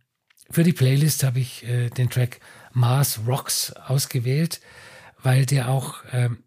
[0.51, 2.41] für die Playlist habe ich äh, den Track
[2.73, 4.61] Mars Rocks ausgewählt,
[5.23, 6.45] weil der auch ähm,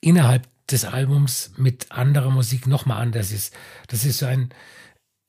[0.00, 3.54] innerhalb des Albums mit anderer Musik nochmal anders ist.
[3.86, 4.50] Das ist so ein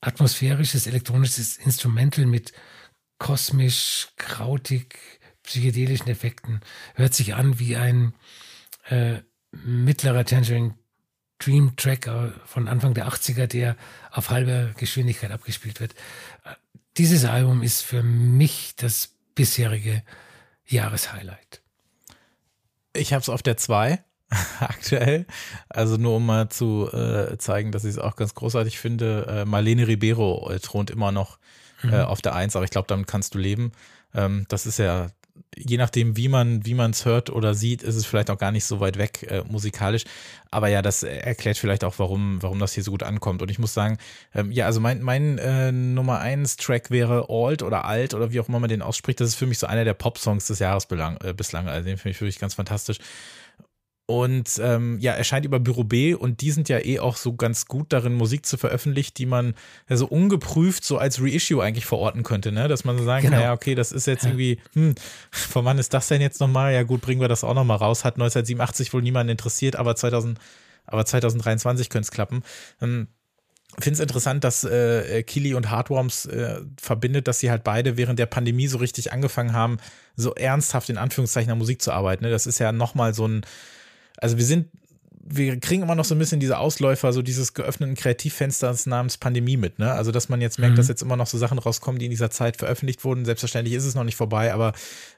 [0.00, 2.52] atmosphärisches elektronisches Instrumental mit
[3.18, 6.60] kosmisch, krautig, psychedelischen Effekten.
[6.94, 8.14] Hört sich an wie ein
[8.88, 9.20] äh,
[9.52, 10.74] mittlerer Tangerine
[11.40, 13.76] Dream Track äh, von Anfang der 80er, der
[14.12, 15.94] auf halber Geschwindigkeit abgespielt wird.
[16.96, 20.02] Dieses Album ist für mich das bisherige
[20.66, 21.62] Jahreshighlight.
[22.92, 24.02] Ich habe es auf der 2.
[24.60, 25.26] aktuell.
[25.68, 29.26] Also nur um mal zu äh, zeigen, dass ich es auch ganz großartig finde.
[29.28, 31.38] Äh, Marlene Ribeiro äh, thront immer noch
[31.82, 31.92] mhm.
[31.92, 33.72] äh, auf der Eins, aber ich glaube, damit kannst du leben.
[34.14, 35.08] Ähm, das ist ja
[35.56, 38.64] je nachdem, wie man wie es hört oder sieht, ist es vielleicht auch gar nicht
[38.64, 40.04] so weit weg äh, musikalisch.
[40.50, 43.42] Aber ja, das erklärt vielleicht auch, warum warum das hier so gut ankommt.
[43.42, 43.98] Und ich muss sagen,
[44.34, 48.40] ähm, ja, also mein mein äh, Nummer eins Track wäre Alt oder Alt oder wie
[48.40, 49.20] auch immer man den ausspricht.
[49.20, 51.68] Das ist für mich so einer der Pop-Songs des Jahres belang, äh, bislang.
[51.68, 52.98] Also den finde ich wirklich ganz fantastisch.
[54.10, 57.66] Und ähm, ja, erscheint über Büro B und die sind ja eh auch so ganz
[57.66, 59.54] gut darin, Musik zu veröffentlichen, die man
[59.88, 62.66] ja so ungeprüft so als Reissue eigentlich verorten könnte, ne?
[62.66, 63.36] Dass man so sagen genau.
[63.36, 64.96] kann, ja, okay, das ist jetzt irgendwie, hm,
[65.30, 66.74] von wann ist das denn jetzt nochmal?
[66.74, 68.04] Ja gut, bringen wir das auch nochmal raus.
[68.04, 70.40] Hat 1987 wohl niemanden interessiert, aber 2000,
[70.86, 72.42] aber 2023 könnte es klappen.
[72.82, 73.06] Ähm,
[73.78, 78.18] finde es interessant, dass äh, Kili und Hardworms äh, verbindet, dass sie halt beide während
[78.18, 79.78] der Pandemie so richtig angefangen haben,
[80.16, 82.24] so ernsthaft in Anführungszeichen an Musik zu arbeiten.
[82.24, 82.30] Ne?
[82.32, 83.42] Das ist ja nochmal so ein
[84.20, 84.68] also wir sind,
[85.32, 89.56] wir kriegen immer noch so ein bisschen diese Ausläufer, so dieses geöffneten Kreativfensters namens Pandemie
[89.56, 89.92] mit, ne?
[89.92, 90.76] Also, dass man jetzt merkt, mhm.
[90.76, 93.24] dass jetzt immer noch so Sachen rauskommen, die in dieser Zeit veröffentlicht wurden.
[93.24, 94.72] Selbstverständlich ist es noch nicht vorbei, aber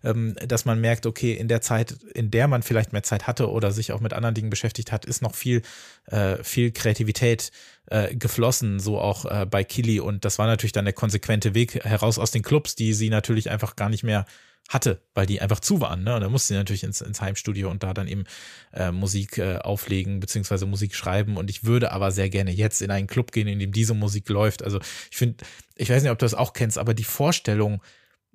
[0.04, 3.50] ähm, dass man merkt, okay, in der Zeit, in der man vielleicht mehr Zeit hatte
[3.50, 5.62] oder sich auch mit anderen Dingen beschäftigt hat, ist noch viel,
[6.06, 7.50] äh, viel Kreativität
[7.86, 10.00] äh, geflossen, so auch äh, bei Kili.
[10.00, 13.50] Und das war natürlich dann der konsequente Weg heraus aus den Clubs, die sie natürlich
[13.50, 14.26] einfach gar nicht mehr
[14.68, 16.02] hatte, weil die einfach zu waren.
[16.02, 16.14] Ne?
[16.14, 18.24] Und da musste sie natürlich ins, ins Heimstudio und da dann eben
[18.72, 21.36] äh, Musik äh, auflegen, beziehungsweise Musik schreiben.
[21.36, 24.28] Und ich würde aber sehr gerne jetzt in einen Club gehen, in dem diese Musik
[24.28, 24.62] läuft.
[24.62, 25.44] Also ich finde,
[25.76, 27.82] ich weiß nicht, ob du das auch kennst, aber die Vorstellung,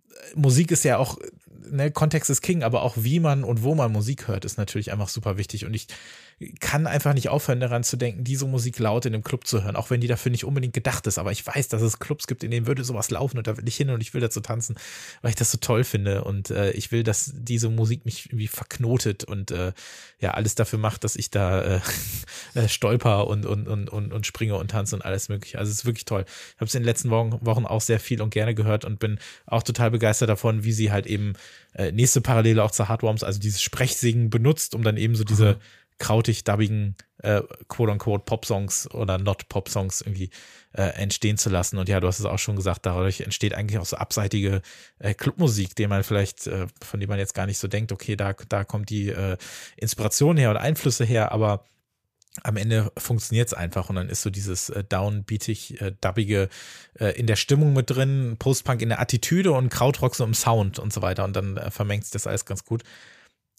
[0.10, 1.18] äh, Musik ist ja auch,
[1.70, 4.92] ne, Kontext ist King, aber auch wie man und wo man Musik hört, ist natürlich
[4.92, 5.66] einfach super wichtig.
[5.66, 5.88] Und ich
[6.60, 9.76] kann einfach nicht aufhören, daran zu denken, diese Musik laut in einem Club zu hören,
[9.76, 11.18] auch wenn die dafür nicht unbedingt gedacht ist.
[11.18, 13.68] Aber ich weiß, dass es Clubs gibt, in denen würde sowas laufen und da will
[13.68, 14.76] ich hin und ich will dazu tanzen,
[15.24, 16.24] weil ich das so toll finde.
[16.24, 19.74] Und äh, ich will, dass diese Musik mich irgendwie verknotet und äh,
[20.20, 21.80] ja, alles dafür macht, dass ich da äh,
[22.54, 25.58] äh, stolper und, und, und, und, und springe und tanze und alles mögliche.
[25.58, 26.26] Also es ist wirklich toll.
[26.28, 29.00] Ich habe es in den letzten Wochen, Wochen auch sehr viel und gerne gehört und
[29.00, 31.34] bin auch total begeistert davon, wie sie halt eben
[31.74, 35.58] äh, nächste Parallele auch zu Hardworms, also dieses Sprechsingen benutzt, um dann eben so diese
[36.00, 40.30] mhm krautig-dubbigen äh, quote-unquote Pop-Songs oder Not-Pop-Songs irgendwie
[40.74, 41.78] äh, entstehen zu lassen.
[41.78, 44.62] Und ja, du hast es auch schon gesagt, dadurch entsteht eigentlich auch so abseitige
[45.00, 48.16] äh, Clubmusik, den man vielleicht, äh, von dem man jetzt gar nicht so denkt, okay,
[48.16, 49.38] da, da kommt die äh,
[49.76, 51.66] Inspiration her oder Einflüsse her, aber
[52.44, 56.50] am Ende funktioniert es einfach und dann ist so dieses äh, downbeatig, äh, dubbige
[57.00, 60.78] äh, in der Stimmung mit drin, Postpunk in der Attitüde und Krautrock so im Sound
[60.78, 62.84] und so weiter und dann äh, vermengt sich das alles ganz gut.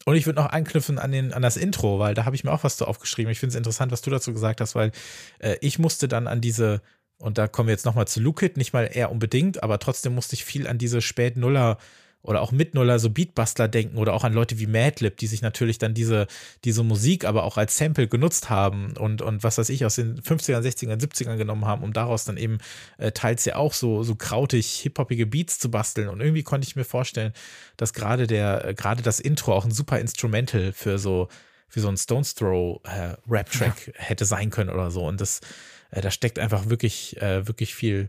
[0.05, 2.53] Und ich würde noch anknüpfen an, den, an das Intro, weil da habe ich mir
[2.53, 3.31] auch was zu aufgeschrieben.
[3.31, 4.93] Ich finde es interessant, was du dazu gesagt hast, weil
[5.39, 6.81] äh, ich musste dann an diese,
[7.19, 10.35] und da kommen wir jetzt nochmal zu Lukit, nicht mal eher unbedingt, aber trotzdem musste
[10.35, 11.79] ich viel an diese Spät-Nuller-
[12.23, 15.79] oder auch Mitnuller, so Beatbustler denken oder auch an Leute wie Madlib, die sich natürlich
[15.79, 16.27] dann diese,
[16.65, 20.21] diese Musik aber auch als Sample genutzt haben und, und was weiß ich, aus den
[20.21, 22.59] 50ern, 60ern, 70ern genommen haben, um daraus dann eben
[22.99, 26.09] äh, teils ja auch so, so krautig, hip-hoppige Beats zu basteln.
[26.09, 27.33] Und irgendwie konnte ich mir vorstellen,
[27.77, 31.29] dass gerade der, äh, gerade das Intro auch ein super Instrumental für so,
[31.69, 33.93] für so ein Stone's Throw äh, Rap-Track ja.
[33.97, 35.07] hätte sein können oder so.
[35.07, 35.41] Und das,
[35.91, 38.09] äh, da steckt einfach wirklich, äh, wirklich viel,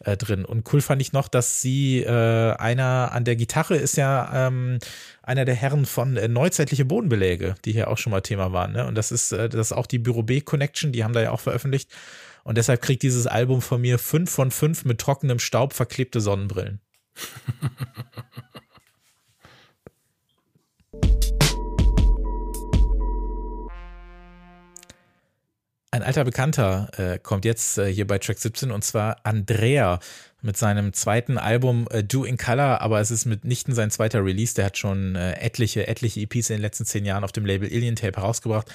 [0.00, 0.44] äh, drin.
[0.44, 4.78] Und cool fand ich noch, dass sie äh, einer an der Gitarre ist ja ähm,
[5.22, 8.72] einer der Herren von äh, Neuzeitliche Bodenbeläge, die hier auch schon mal Thema waren.
[8.72, 8.86] Ne?
[8.86, 11.30] Und das ist, äh, das ist auch die Büro B Connection, die haben da ja
[11.30, 11.90] auch veröffentlicht.
[12.42, 16.80] Und deshalb kriegt dieses Album von mir fünf von fünf mit trockenem Staub verklebte Sonnenbrillen.
[25.94, 30.00] Ein alter Bekannter äh, kommt jetzt äh, hier bei Track 17 und zwar Andrea
[30.42, 34.56] mit seinem zweiten Album äh, Do in Color, aber es ist mitnichten sein zweiter Release.
[34.56, 37.68] Der hat schon äh, etliche, etliche EPs in den letzten zehn Jahren auf dem Label
[37.68, 38.66] Alien Tape herausgebracht.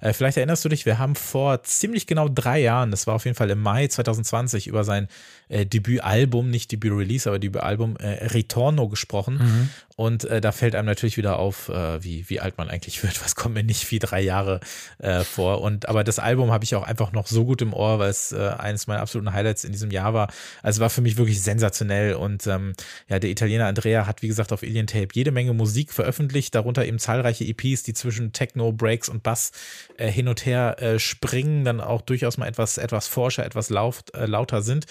[0.00, 3.24] Äh, vielleicht erinnerst du dich, wir haben vor ziemlich genau drei Jahren, das war auf
[3.24, 5.08] jeden Fall im Mai 2020, über sein
[5.48, 9.34] äh, Debütalbum, nicht Debüt-Release, aber Debütalbum Ritorno gesprochen.
[9.34, 9.70] Mhm.
[9.98, 13.20] Und äh, da fällt einem natürlich wieder auf, äh, wie, wie alt man eigentlich wird.
[13.24, 14.60] Was kommt mir nicht wie drei Jahre
[14.98, 15.60] äh, vor.
[15.60, 18.30] Und aber das Album habe ich auch einfach noch so gut im Ohr, weil es
[18.30, 20.32] äh, eines meiner absoluten Highlights in diesem Jahr war.
[20.62, 22.14] Also war für mich wirklich sensationell.
[22.14, 22.74] Und ähm,
[23.08, 26.86] ja, der Italiener Andrea hat, wie gesagt, auf Alien Tape jede Menge Musik veröffentlicht, darunter
[26.86, 29.50] eben zahlreiche EPs, die zwischen Techno, Breaks und Bass
[29.96, 34.14] äh, hin und her äh, springen, dann auch durchaus mal etwas, etwas forscher, etwas laut,
[34.14, 34.86] äh, lauter sind.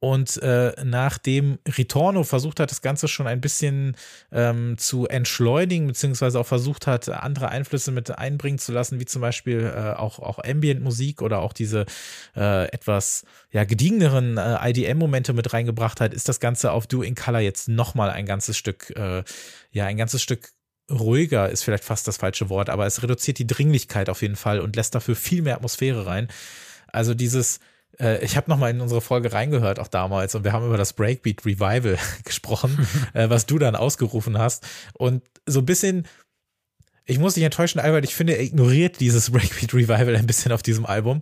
[0.00, 3.96] Und äh, nachdem Ritorno versucht hat, das Ganze schon ein bisschen
[4.30, 9.22] ähm, zu entschleunigen, beziehungsweise auch versucht hat, andere Einflüsse mit einbringen zu lassen, wie zum
[9.22, 11.84] Beispiel äh, auch, auch Ambient-Musik oder auch diese
[12.36, 17.16] äh, etwas ja, gediegeneren äh, IDM-Momente mit reingebracht hat, ist das Ganze auf Do in
[17.16, 19.24] Color jetzt nochmal ein ganzes Stück, äh,
[19.72, 20.50] ja, ein ganzes Stück
[20.90, 24.60] ruhiger ist vielleicht fast das falsche Wort, aber es reduziert die Dringlichkeit auf jeden Fall
[24.60, 26.28] und lässt dafür viel mehr Atmosphäre rein.
[26.86, 27.60] Also dieses,
[28.00, 30.92] äh, ich habe nochmal in unsere Folge reingehört, auch damals, und wir haben über das
[30.92, 34.66] Breakbeat Revival gesprochen, äh, was du dann ausgerufen hast.
[34.94, 36.06] Und so ein bisschen,
[37.04, 40.62] ich muss dich enttäuschen, Albert, ich finde, er ignoriert dieses Breakbeat Revival ein bisschen auf
[40.62, 41.20] diesem Album.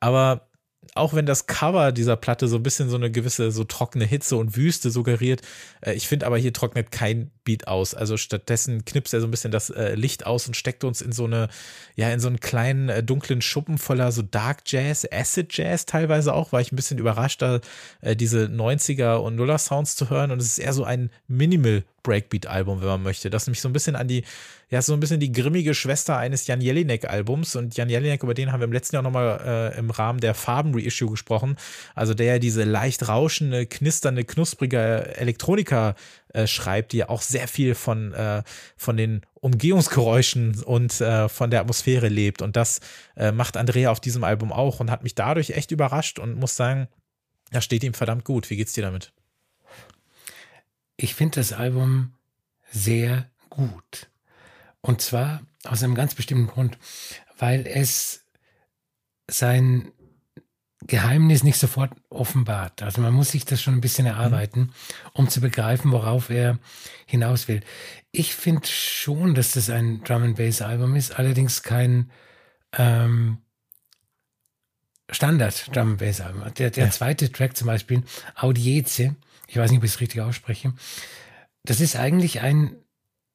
[0.00, 0.48] Aber
[0.94, 4.36] auch wenn das Cover dieser Platte so ein bisschen so eine gewisse so trockene Hitze
[4.36, 5.42] und Wüste suggeriert,
[5.80, 7.94] äh, ich finde aber hier trocknet kein Beat aus.
[7.94, 11.12] Also stattdessen knipst er so ein bisschen das äh, Licht aus und steckt uns in
[11.12, 11.48] so eine,
[11.94, 16.34] ja, in so einen kleinen äh, dunklen Schuppen voller so Dark Jazz, Acid Jazz teilweise
[16.34, 17.60] auch, war ich ein bisschen überrascht, da
[18.00, 21.84] äh, diese 90er und Nuller Sounds zu hören und es ist eher so ein Minimal
[22.06, 24.24] Breakbeat-Album, wenn man möchte, das nämlich so ein bisschen an die,
[24.70, 27.56] ja, so ein bisschen die grimmige Schwester eines Jan Jelinek-Albums.
[27.56, 30.34] Und Jan Jelinek, über den haben wir im letzten Jahr nochmal äh, im Rahmen der
[30.34, 31.56] Farben-Reissue gesprochen.
[31.94, 35.96] Also der ja diese leicht rauschende, knisternde, knusprige Elektronika
[36.32, 38.44] äh, schreibt, die ja auch sehr viel von, äh,
[38.76, 42.40] von den Umgehungsgeräuschen und äh, von der Atmosphäre lebt.
[42.40, 42.80] Und das
[43.16, 46.54] äh, macht Andrea auf diesem Album auch und hat mich dadurch echt überrascht und muss
[46.54, 46.88] sagen,
[47.50, 48.48] das steht ihm verdammt gut.
[48.50, 49.12] Wie geht's dir damit?
[50.96, 52.14] Ich finde das Album
[52.70, 54.08] sehr gut.
[54.80, 56.78] Und zwar aus einem ganz bestimmten Grund,
[57.38, 58.24] weil es
[59.28, 59.92] sein
[60.86, 62.82] Geheimnis nicht sofort offenbart.
[62.82, 64.70] Also man muss sich das schon ein bisschen erarbeiten, mhm.
[65.14, 66.58] um zu begreifen, worauf er
[67.06, 67.62] hinaus will.
[68.12, 72.10] Ich finde schon, dass das ein Drum and Bass Album ist, allerdings kein
[72.72, 73.38] ähm,
[75.10, 76.42] Standard Drum and Bass Album.
[76.54, 76.90] Der, der ja.
[76.90, 78.02] zweite Track zum Beispiel,
[78.36, 80.72] Audieze, ich weiß nicht, ob ich es richtig ausspreche,
[81.64, 82.76] das ist eigentlich ein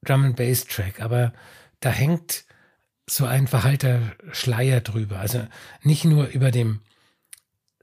[0.03, 1.33] Drum and Bass Track, aber
[1.79, 2.45] da hängt
[3.07, 5.19] so ein verhalter Schleier drüber.
[5.19, 5.45] Also
[5.83, 6.81] nicht nur über dem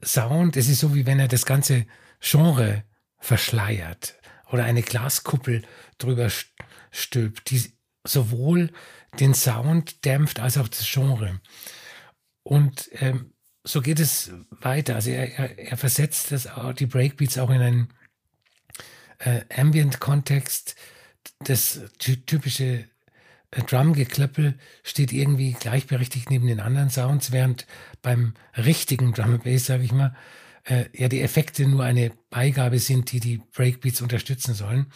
[0.03, 1.85] Sound, es ist so, wie wenn er das ganze
[2.19, 2.83] Genre
[3.19, 4.15] verschleiert
[4.51, 5.63] oder eine Glaskuppel
[5.97, 6.29] drüber
[6.91, 7.73] stülpt, die
[8.05, 8.71] sowohl
[9.19, 11.39] den Sound dämpft als auch das Genre.
[12.43, 14.95] Und ähm, so geht es weiter.
[14.95, 17.93] Also er, er, er versetzt das, die Breakbeats auch in einen
[19.19, 20.75] äh, Ambient-Kontext.
[21.39, 22.85] Das typische
[23.51, 27.65] äh, Drum-Geklöppel steht irgendwie gleichberechtigt neben den anderen Sounds, während
[28.01, 30.15] beim richtigen Drum and Bass, sage ich mal,
[30.65, 34.87] äh, ja die Effekte nur eine Beigabe sind, die die Breakbeats unterstützen sollen.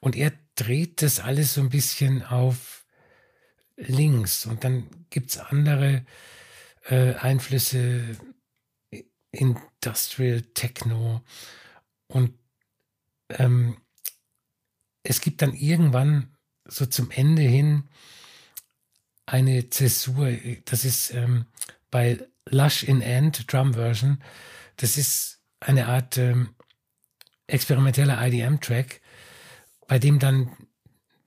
[0.00, 2.86] Und er dreht das alles so ein bisschen auf
[3.76, 6.04] links und dann gibt's andere
[6.88, 8.16] äh, Einflüsse,
[9.32, 11.22] Industrial Techno
[12.08, 12.39] und
[13.38, 13.76] ähm,
[15.02, 17.88] es gibt dann irgendwann so zum Ende hin
[19.26, 20.32] eine Zäsur.
[20.64, 21.46] Das ist ähm,
[21.90, 24.22] bei Lush in End Drum Version.
[24.76, 26.54] Das ist eine Art ähm,
[27.46, 29.00] experimenteller IDM-Track,
[29.86, 30.56] bei dem dann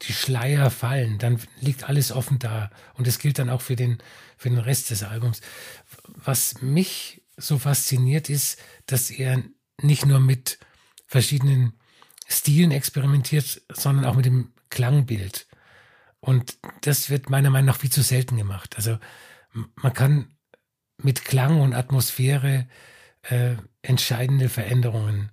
[0.03, 2.69] die Schleier fallen, dann liegt alles offen da.
[2.95, 3.99] Und das gilt dann auch für den,
[4.37, 5.41] für den Rest des Albums.
[6.03, 9.43] Was mich so fasziniert ist, dass er
[9.81, 10.59] nicht nur mit
[11.07, 11.73] verschiedenen
[12.33, 15.47] Stilen experimentiert, sondern auch mit dem Klangbild.
[16.19, 18.75] Und das wird meiner Meinung nach viel zu selten gemacht.
[18.77, 18.97] Also
[19.75, 20.33] man kann
[20.97, 22.67] mit Klang und Atmosphäre
[23.23, 25.31] äh, entscheidende Veränderungen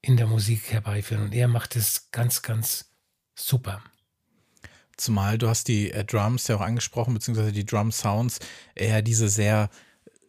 [0.00, 1.24] in der Musik herbeiführen.
[1.24, 2.90] Und er macht es ganz, ganz
[3.34, 3.82] super.
[4.96, 8.40] Zumal du hast die äh, Drums ja auch angesprochen, beziehungsweise die Drum Sounds,
[8.74, 9.70] eher diese sehr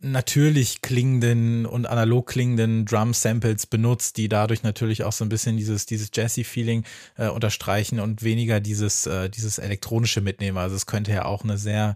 [0.04, 5.86] natürlich klingenden und analog klingenden Drum-Samples benutzt, die dadurch natürlich auch so ein bisschen dieses,
[5.86, 6.84] dieses Jazzy-Feeling
[7.18, 10.58] äh, unterstreichen und weniger dieses, äh, dieses elektronische mitnehmen.
[10.58, 11.96] Also es könnte ja auch eine sehr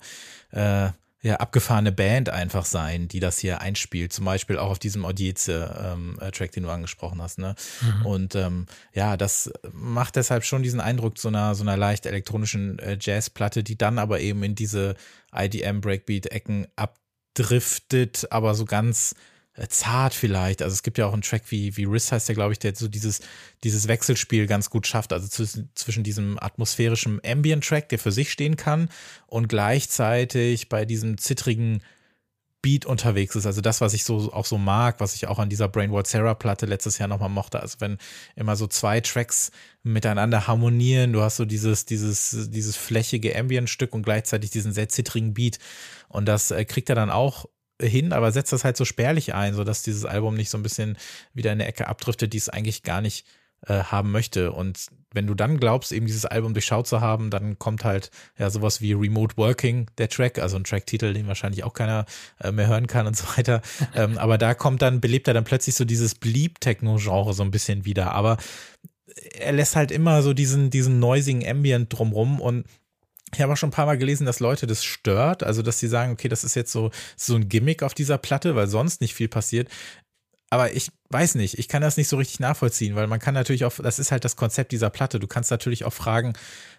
[0.52, 0.89] äh,
[1.22, 4.13] ja, abgefahrene Band einfach sein, die das hier einspielt.
[4.13, 7.39] Zum Beispiel auch auf diesem Audieze-Track, ähm, den du angesprochen hast.
[7.39, 7.56] Ne?
[7.82, 8.06] Mhm.
[8.06, 12.80] Und ähm, ja, das macht deshalb schon diesen Eindruck so einer, so einer leicht elektronischen
[12.80, 14.96] äh, Jazzplatte, die dann aber eben in diese
[15.34, 16.98] IDM-Breakbeat-Ecken ab
[17.38, 19.15] driftet, aber so ganz
[19.58, 20.62] äh, zart vielleicht.
[20.62, 22.76] Also es gibt ja auch einen Track wie, wie Riss heißt der, glaube ich, der
[22.76, 23.21] so dieses,
[23.63, 25.13] dieses Wechselspiel ganz gut schafft.
[25.13, 28.89] Also zwischen, zwischen diesem atmosphärischen Ambient-Track, der für sich stehen kann,
[29.28, 31.82] und gleichzeitig bei diesem zittrigen
[32.62, 33.46] Beat unterwegs ist.
[33.46, 36.34] Also das, was ich so auch so mag, was ich auch an dieser Brainwall Sarah
[36.34, 37.62] Platte letztes Jahr nochmal mochte.
[37.62, 37.98] Also wenn
[38.36, 39.52] immer so zwei Tracks
[39.84, 45.34] miteinander harmonieren, du hast so dieses, dieses, dieses flächige Ambient-Stück und gleichzeitig diesen sehr zittrigen
[45.34, 45.60] Beat.
[46.10, 47.46] Und das äh, kriegt er dann auch
[47.80, 50.98] hin, aber setzt das halt so spärlich ein, sodass dieses Album nicht so ein bisschen
[51.34, 53.26] wieder in eine Ecke abdriftet, die es eigentlich gar nicht
[53.65, 54.52] äh, haben möchte.
[54.52, 58.50] Und wenn du dann glaubst, eben dieses Album durchschaut zu haben, dann kommt halt ja
[58.50, 62.06] sowas wie Remote Working, der Track, also ein Tracktitel, den wahrscheinlich auch keiner
[62.40, 63.62] äh, mehr hören kann und so weiter.
[63.96, 67.86] ähm, aber da kommt dann, belebt er dann plötzlich so dieses Bleep-Techno-Genre so ein bisschen
[67.86, 68.12] wieder.
[68.12, 68.38] Aber
[69.34, 72.65] er lässt halt immer so diesen, diesen noisigen Ambient drumrum und
[73.34, 75.88] Ich habe auch schon ein paar Mal gelesen, dass Leute das stört, also dass sie
[75.88, 79.15] sagen, okay, das ist jetzt so, so ein Gimmick auf dieser Platte, weil sonst nicht
[79.15, 79.69] viel passiert
[80.50, 83.65] aber ich weiß nicht, ich kann das nicht so richtig nachvollziehen, weil man kann natürlich
[83.65, 85.19] auch, das ist halt das Konzept dieser Platte.
[85.19, 86.33] Du kannst natürlich auch fragen,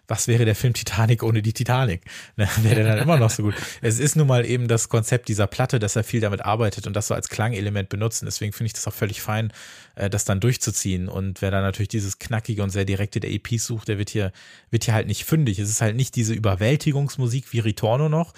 [0.06, 2.02] was wäre der Film Titanic ohne die Titanic?
[2.36, 3.54] Ne, wäre der dann immer noch so gut.
[3.80, 6.94] Es ist nun mal eben das Konzept dieser Platte, dass er viel damit arbeitet und
[6.94, 8.26] das so als Klangelement benutzen.
[8.26, 9.52] Deswegen finde ich das auch völlig fein,
[9.96, 11.08] äh, das dann durchzuziehen.
[11.08, 14.32] Und wer dann natürlich dieses knackige und sehr direkte der EPs sucht, der wird hier,
[14.70, 15.58] wird hier halt nicht fündig.
[15.58, 18.34] Es ist halt nicht diese Überwältigungsmusik wie Ritorno noch,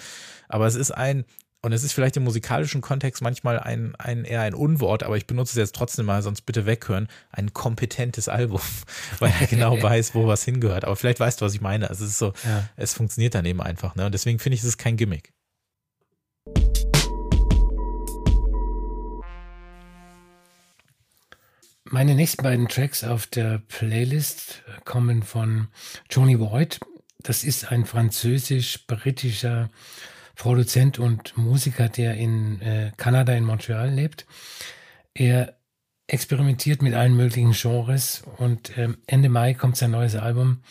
[0.49, 1.25] aber es ist ein,
[1.63, 5.27] und es ist vielleicht im musikalischen Kontext manchmal ein, ein eher ein Unwort, aber ich
[5.27, 7.07] benutze es jetzt trotzdem mal, sonst bitte weghören.
[7.29, 8.61] Ein kompetentes Album,
[9.19, 10.85] weil er genau weiß, wo was hingehört.
[10.85, 11.89] Aber vielleicht weißt du, was ich meine.
[11.89, 12.67] Also es ist so, ja.
[12.77, 13.93] es funktioniert dann eben einfach.
[13.93, 14.07] Ne?
[14.07, 15.33] Und deswegen finde ich, es ist kein Gimmick.
[21.83, 25.67] Meine nächsten beiden Tracks auf der Playlist kommen von
[26.09, 26.79] Johnny Voigt.
[27.19, 29.69] Das ist ein französisch-britischer
[30.35, 34.25] Produzent und Musiker, der in äh, Kanada, in Montreal lebt.
[35.13, 35.55] Er
[36.07, 40.61] experimentiert mit allen möglichen Genres und ähm, Ende Mai kommt sein neues Album.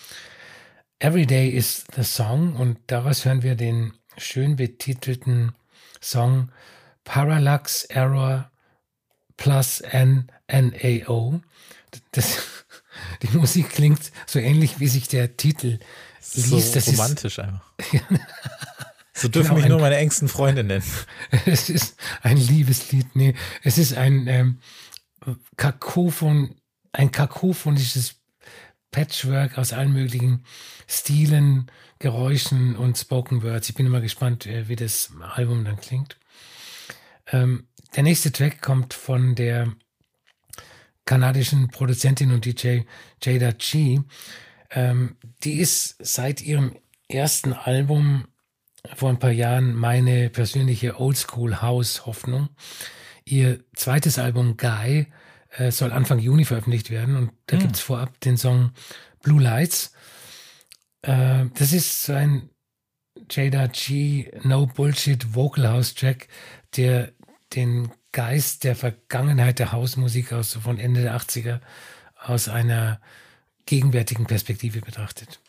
[0.98, 5.54] Every Day is the Song und daraus hören wir den schön betitelten
[6.00, 6.50] Song
[7.04, 8.50] Parallax Error
[9.38, 11.40] plus NNAO.
[12.12, 12.38] Das,
[13.22, 15.78] die Musik klingt so ähnlich, wie sich der Titel
[16.34, 16.74] liest.
[16.74, 17.64] So romantisch ist, einfach.
[19.20, 20.82] So dürfen genau, mich nur meine engsten Freunde nennen.
[21.44, 23.14] Es ist ein Liebeslied.
[23.14, 24.60] Nee, es ist ein ähm,
[25.56, 26.54] Kakophon,
[26.92, 28.14] ein kakophonisches
[28.90, 30.44] Patchwork aus allen möglichen
[30.86, 33.68] Stilen, Geräuschen und Spoken Words.
[33.68, 36.16] Ich bin immer gespannt, äh, wie das Album dann klingt.
[37.30, 39.70] Ähm, der nächste Track kommt von der
[41.04, 42.80] kanadischen Produzentin und DJ
[43.22, 44.00] Jada G.
[44.70, 48.26] Ähm, die ist seit ihrem ersten Album
[48.94, 52.48] vor ein paar Jahren meine persönliche Oldschool House Hoffnung.
[53.24, 55.06] Ihr zweites Album Guy
[55.50, 57.70] äh, soll Anfang Juni veröffentlicht werden und da hm.
[57.70, 58.72] es vorab den Song
[59.22, 59.92] Blue Lights.
[61.02, 62.50] Äh, das ist so ein
[63.30, 66.28] Jada G No Bullshit Vocal House Track,
[66.76, 67.12] der
[67.54, 71.60] den Geist der Vergangenheit der Hausmusik aus von Ende der 80er
[72.16, 73.00] aus einer
[73.66, 75.40] gegenwärtigen Perspektive betrachtet.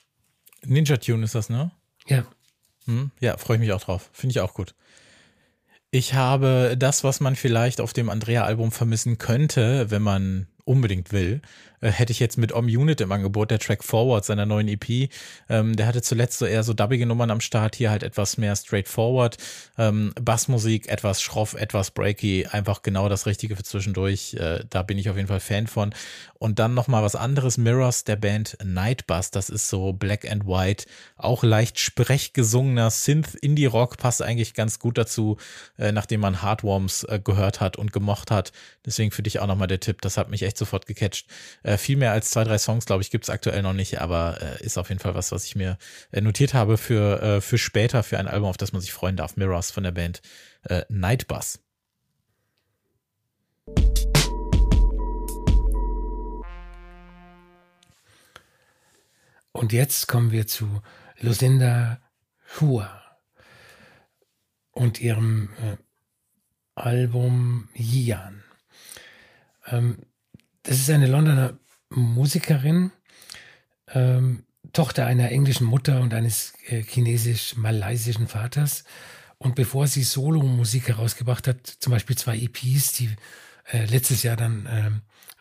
[0.64, 1.72] Ninja Tune ist das, ne?
[2.08, 2.26] Ja.
[2.92, 4.10] Hm, ja, freue ich mich auch drauf.
[4.12, 4.76] Finde ich auch gut.
[5.92, 11.42] Ich habe das, was man vielleicht auf dem Andrea-Album vermissen könnte, wenn man unbedingt will,
[11.82, 15.10] äh, hätte ich jetzt mit Om Unit im Angebot, der Track Forward seiner neuen EP.
[15.50, 18.56] Ähm, der hatte zuletzt so eher so dubbige Nummern am Start, hier halt etwas mehr
[18.56, 19.38] straightforward.
[19.78, 24.36] Ähm, Bassmusik, etwas schroff, etwas breaky, einfach genau das Richtige für zwischendurch.
[24.36, 25.94] Äh, da bin ich auf jeden Fall Fan von.
[26.42, 30.86] Und dann nochmal was anderes, Mirrors der Band Nightbus, das ist so Black and White,
[31.16, 35.38] auch leicht sprechgesungener Synth-Indie-Rock, passt eigentlich ganz gut dazu,
[35.78, 38.52] äh, nachdem man Hardworms äh, gehört hat und gemocht hat.
[38.86, 41.28] Deswegen für dich auch nochmal der Tipp, das hat mich echt sofort gecatcht.
[41.72, 44.40] Äh, viel mehr als zwei, drei Songs, glaube ich, gibt es aktuell noch nicht, aber
[44.42, 45.78] äh, ist auf jeden Fall was, was ich mir
[46.12, 49.16] äh, notiert habe für, äh, für später, für ein Album, auf das man sich freuen
[49.16, 49.38] darf.
[49.38, 50.22] Mirrors von der Band
[50.64, 51.60] äh, Nightbus.
[59.54, 60.82] Und jetzt kommen wir zu
[61.22, 62.02] Lucinda
[62.60, 63.02] Hua
[64.72, 65.78] und ihrem äh,
[66.76, 68.44] Album Yian.
[69.68, 70.00] Ähm,
[70.64, 71.58] das ist eine Londoner
[71.90, 72.92] Musikerin,
[73.90, 74.44] ähm,
[74.74, 78.84] Tochter einer englischen Mutter und eines äh, chinesisch-malaysischen Vaters.
[79.38, 83.10] Und bevor sie Solo-Musik herausgebracht hat, zum Beispiel zwei EPs, die
[83.72, 84.92] äh, letztes Jahr dann äh,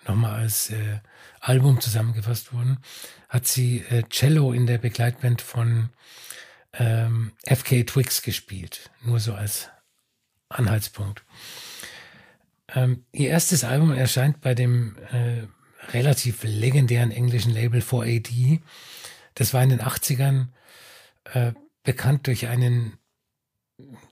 [0.08, 1.00] nochmal als äh,
[1.40, 2.78] Album zusammengefasst wurden,
[3.28, 5.90] hat sie äh, Cello in der Begleitband von
[6.72, 8.90] ähm, FK Twix gespielt.
[9.02, 9.68] Nur so als
[10.48, 11.22] Anhaltspunkt.
[12.74, 15.46] Ähm, ihr erstes Album erscheint bei dem äh,
[15.92, 18.60] relativ legendären englischen Label 4AD.
[19.34, 20.48] Das war in den 80ern
[21.24, 21.52] äh,
[21.82, 22.98] bekannt durch einen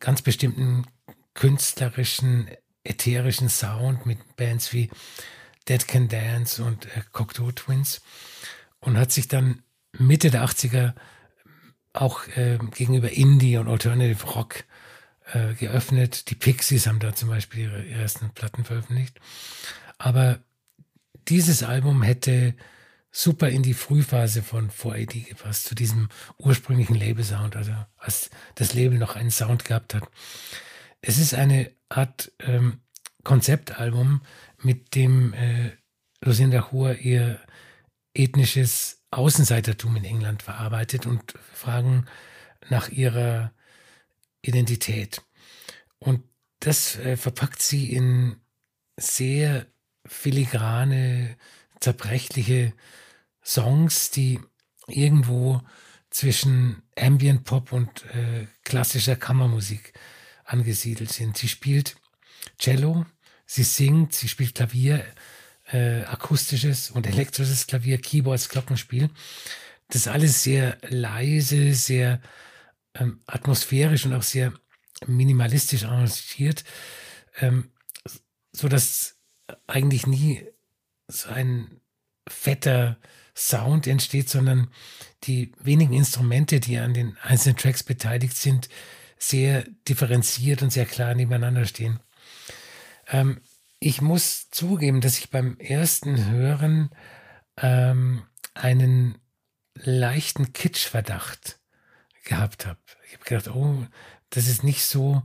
[0.00, 0.86] ganz bestimmten
[1.34, 2.48] künstlerischen,
[2.84, 4.90] ätherischen Sound mit Bands wie
[5.68, 8.00] Dead Can Dance und äh, Cocteau Twins
[8.80, 10.94] und hat sich dann Mitte der 80er
[11.92, 14.64] auch äh, gegenüber Indie und Alternative Rock
[15.32, 16.30] äh, geöffnet.
[16.30, 19.20] Die Pixies haben da zum Beispiel ihre ersten Platten veröffentlicht.
[19.98, 20.38] Aber
[21.28, 22.54] dieses Album hätte
[23.10, 26.08] super in die Frühphase von 4AD gepasst, zu diesem
[26.38, 30.08] ursprünglichen Label-Sound, also als das Label noch einen Sound gehabt hat.
[31.00, 32.80] Es ist eine Art ähm,
[33.24, 34.22] Konzeptalbum,
[34.62, 35.72] mit dem äh,
[36.20, 37.40] Lucinda Hua ihr
[38.14, 42.06] ethnisches Außenseitertum in England verarbeitet und fragen
[42.68, 43.52] nach ihrer
[44.48, 45.22] Identität.
[45.98, 46.22] Und
[46.60, 48.36] das äh, verpackt sie in
[48.96, 49.66] sehr
[50.06, 51.36] filigrane,
[51.80, 52.72] zerbrechliche
[53.44, 54.40] Songs, die
[54.88, 55.62] irgendwo
[56.10, 59.92] zwischen Ambient Pop und äh, klassischer Kammermusik
[60.44, 61.36] angesiedelt sind.
[61.36, 61.96] Sie spielt
[62.58, 63.06] Cello,
[63.46, 65.04] sie singt, sie spielt Klavier,
[65.70, 69.10] äh, akustisches und elektrisches Klavier, Keyboards, Glockenspiel.
[69.90, 72.20] Das alles sehr leise, sehr
[72.98, 74.52] ähm, atmosphärisch und auch sehr
[75.06, 76.64] minimalistisch arrangiert,
[77.40, 77.70] ähm,
[78.52, 79.16] so dass
[79.66, 80.44] eigentlich nie
[81.06, 81.80] so ein
[82.28, 82.98] fetter
[83.36, 84.70] Sound entsteht, sondern
[85.24, 88.68] die wenigen Instrumente, die an den einzelnen Tracks beteiligt sind,
[89.18, 92.00] sehr differenziert und sehr klar nebeneinander stehen.
[93.06, 93.40] Ähm,
[93.80, 96.90] ich muss zugeben, dass ich beim ersten Hören
[97.56, 98.24] ähm,
[98.54, 99.18] einen
[99.74, 101.57] leichten Kitschverdacht
[102.24, 102.78] gehabt habe.
[103.06, 103.86] Ich habe gedacht, oh,
[104.30, 105.22] das ist nicht so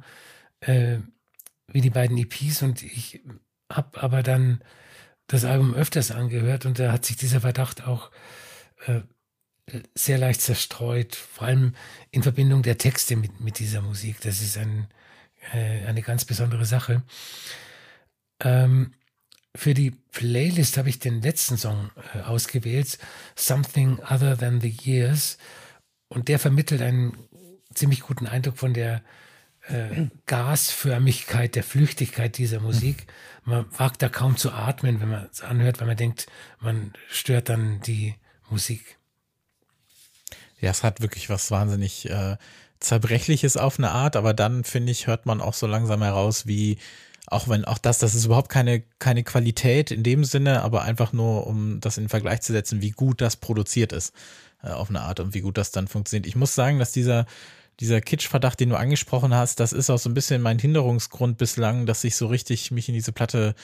[0.62, 1.00] äh,
[1.68, 3.22] wie die beiden EPs und ich
[3.72, 4.64] habe aber dann
[5.28, 8.12] das Album öfters angehört und da hat sich dieser Verdacht auch
[8.86, 9.02] äh,
[9.96, 11.74] sehr leicht zerstreut, vor allem
[12.12, 14.20] in Verbindung der Texte mit, mit dieser Musik.
[14.22, 14.88] Das ist ein,
[15.54, 17.04] äh, eine ganz besondere Sache.
[18.41, 18.94] Ähm,
[19.56, 22.98] für die Playlist habe ich den letzten Song äh, ausgewählt,
[23.36, 25.38] Something Other Than the Years.
[26.14, 27.18] Und der vermittelt einen
[27.74, 29.01] ziemlich guten Eindruck von der
[29.68, 33.07] äh, Gasförmigkeit, der Flüchtigkeit dieser Musik.
[33.45, 36.28] Man wagt da kaum zu atmen, wenn man es anhört, weil man denkt,
[36.59, 38.16] man stört dann die
[38.49, 38.99] Musik.
[40.61, 42.38] Ja, es hat wirklich was wahnsinnig äh,
[42.80, 46.78] Zerbrechliches auf eine Art, aber dann, finde ich, hört man auch so langsam heraus, wie
[47.26, 51.11] auch wenn auch das, das ist überhaupt keine, keine Qualität in dem Sinne, aber einfach
[51.11, 54.14] nur, um das in Vergleich zu setzen, wie gut das produziert ist
[54.64, 56.26] äh, auf eine Art und wie gut das dann funktioniert.
[56.26, 57.26] Ich muss sagen, dass dieser,
[57.80, 61.86] dieser Kitsch-Verdacht, den du angesprochen hast, das ist auch so ein bisschen mein Hinderungsgrund bislang,
[61.86, 63.55] dass ich so richtig mich in diese Platte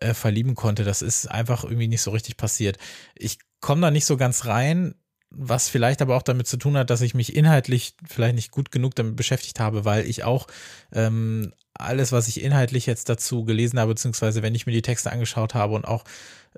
[0.00, 0.84] äh, verlieben konnte.
[0.84, 2.78] Das ist einfach irgendwie nicht so richtig passiert.
[3.14, 4.94] Ich komme da nicht so ganz rein,
[5.30, 8.70] was vielleicht aber auch damit zu tun hat, dass ich mich inhaltlich vielleicht nicht gut
[8.70, 10.46] genug damit beschäftigt habe, weil ich auch
[10.92, 15.10] ähm, alles, was ich inhaltlich jetzt dazu gelesen habe, beziehungsweise wenn ich mir die Texte
[15.10, 16.04] angeschaut habe und auch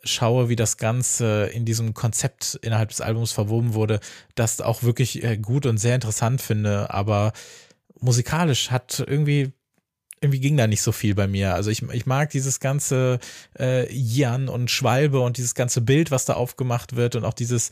[0.04, 4.00] schaue, wie das Ganze in diesem Konzept innerhalb des Albums verwoben wurde,
[4.34, 6.90] das auch wirklich äh, gut und sehr interessant finde.
[6.90, 7.32] Aber
[7.98, 9.52] musikalisch hat irgendwie
[10.20, 11.54] irgendwie ging da nicht so viel bei mir.
[11.54, 13.18] Also ich, ich mag dieses ganze
[13.58, 17.70] äh, Jan und Schwalbe und dieses ganze Bild, was da aufgemacht wird und auch dieses,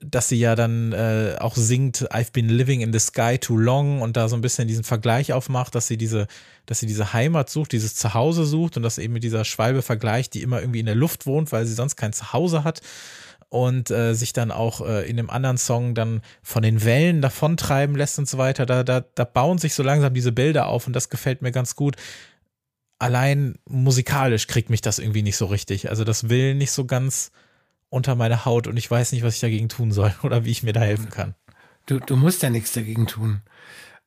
[0.00, 4.00] dass sie ja dann äh, auch singt I've been living in the sky too long
[4.00, 6.28] und da so ein bisschen diesen Vergleich aufmacht, dass sie diese,
[6.66, 10.34] dass sie diese Heimat sucht, dieses Zuhause sucht und das eben mit dieser Schwalbe vergleicht,
[10.34, 12.80] die immer irgendwie in der Luft wohnt, weil sie sonst kein Zuhause hat
[13.48, 17.96] und äh, sich dann auch äh, in dem anderen Song dann von den Wellen davontreiben
[17.96, 18.66] lässt und so weiter.
[18.66, 21.74] Da, da, da bauen sich so langsam diese Bilder auf und das gefällt mir ganz
[21.74, 21.96] gut.
[23.00, 25.88] Allein musikalisch kriegt mich das irgendwie nicht so richtig.
[25.88, 27.32] Also das will nicht so ganz
[27.90, 30.62] unter meine Haut und ich weiß nicht, was ich dagegen tun soll oder wie ich
[30.62, 31.34] mir da helfen kann.
[31.86, 33.40] Du, du musst ja nichts dagegen tun.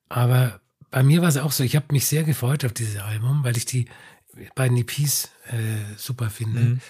[0.08, 0.60] Aber
[0.92, 3.58] bei mir war es auch so, ich habe mich sehr gefreut auf dieses Album, weil
[3.58, 3.88] ich die
[4.56, 6.60] beiden EPs äh, super finde.
[6.60, 6.82] Mhm.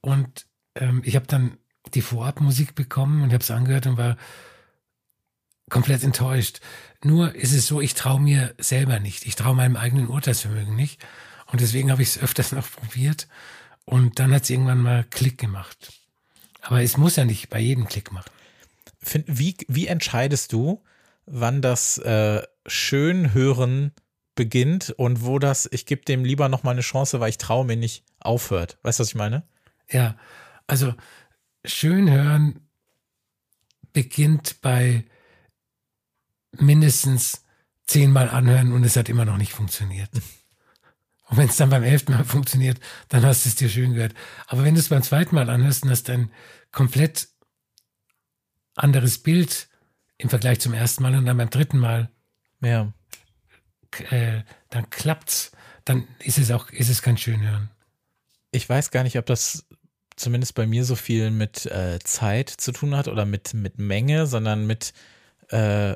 [0.00, 1.58] Und ähm, ich habe dann
[1.94, 4.16] die Vorabmusik bekommen und habe es angehört und war
[5.70, 6.60] komplett enttäuscht.
[7.02, 9.26] Nur ist es so, ich traue mir selber nicht.
[9.26, 11.04] Ich traue meinem eigenen Urteilsvermögen nicht.
[11.50, 13.28] Und deswegen habe ich es öfters noch probiert.
[13.84, 16.01] Und dann hat es irgendwann mal Klick gemacht.
[16.62, 18.30] Aber es muss ja nicht bei jedem Klick machen.
[19.26, 20.82] Wie, wie entscheidest du,
[21.26, 23.92] wann das äh, Schönhören
[24.34, 27.64] beginnt und wo das, ich gebe dem lieber noch mal eine Chance, weil ich traue
[27.64, 28.78] mir nicht, aufhört?
[28.82, 29.42] Weißt du, was ich meine?
[29.90, 30.16] Ja,
[30.68, 30.94] also
[31.64, 32.68] Schönhören
[33.92, 35.04] beginnt bei
[36.52, 37.44] mindestens
[37.86, 40.10] zehnmal anhören und es hat immer noch nicht funktioniert.
[41.32, 42.78] Und wenn es dann beim elften Mal funktioniert,
[43.08, 44.12] dann hast du es dir schön gehört.
[44.48, 46.30] Aber wenn du es beim zweiten Mal anhörst und hast ein
[46.72, 47.28] komplett
[48.74, 49.70] anderes Bild
[50.18, 52.10] im Vergleich zum ersten Mal und dann beim dritten Mal,
[52.60, 52.92] ja.
[54.10, 55.52] Äh, dann klappt's,
[55.86, 57.70] dann ist es auch, ist es kein Schönhören.
[58.50, 59.66] Ich weiß gar nicht, ob das
[60.16, 64.26] zumindest bei mir so viel mit äh, Zeit zu tun hat oder mit, mit Menge,
[64.26, 64.92] sondern mit
[65.48, 65.94] äh,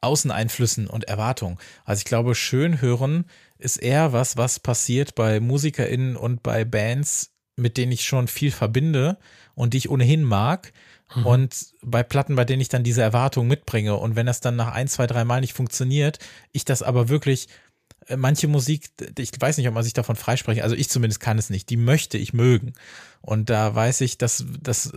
[0.00, 1.58] Außeneinflüssen und Erwartungen.
[1.84, 3.24] Also ich glaube, Schönhören
[3.58, 8.50] ist eher was, was passiert bei MusikerInnen und bei Bands, mit denen ich schon viel
[8.50, 9.18] verbinde
[9.54, 10.72] und die ich ohnehin mag.
[11.14, 11.26] Mhm.
[11.26, 13.96] Und bei Platten, bei denen ich dann diese Erwartungen mitbringe.
[13.96, 16.18] Und wenn das dann nach ein, zwei, drei Mal nicht funktioniert,
[16.52, 17.48] ich das aber wirklich
[18.06, 21.38] äh, manche Musik, ich weiß nicht, ob man sich davon freisprechen, also ich zumindest kann
[21.38, 22.74] es nicht, die möchte ich mögen.
[23.22, 24.92] Und da weiß ich, dass, dass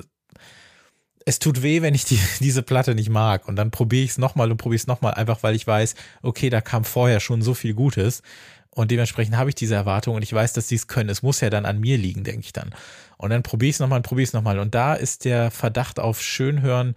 [1.30, 3.48] es tut weh, wenn ich die, diese Platte nicht mag.
[3.48, 6.50] Und dann probiere ich es nochmal und probiere es nochmal, einfach weil ich weiß, okay,
[6.50, 8.24] da kam vorher schon so viel Gutes.
[8.72, 11.10] Und dementsprechend habe ich diese Erwartung und ich weiß, dass sie es können.
[11.10, 12.74] Es muss ja dann an mir liegen, denke ich dann.
[13.18, 14.60] Und dann probiere ich es nochmal und probiere es nochmal.
[14.60, 16.96] Und da ist der Verdacht auf Schönhören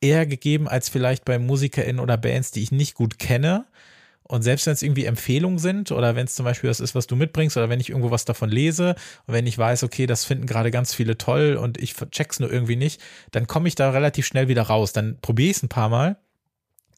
[0.00, 3.66] eher gegeben als vielleicht bei MusikerInnen oder Bands, die ich nicht gut kenne.
[4.32, 7.06] Und selbst wenn es irgendwie Empfehlungen sind oder wenn es zum Beispiel das ist, was
[7.06, 8.94] du mitbringst oder wenn ich irgendwo was davon lese
[9.26, 12.50] und wenn ich weiß, okay, das finden gerade ganz viele toll und ich check's nur
[12.50, 12.98] irgendwie nicht,
[13.30, 14.94] dann komme ich da relativ schnell wieder raus.
[14.94, 16.16] Dann probiere ich es ein paar Mal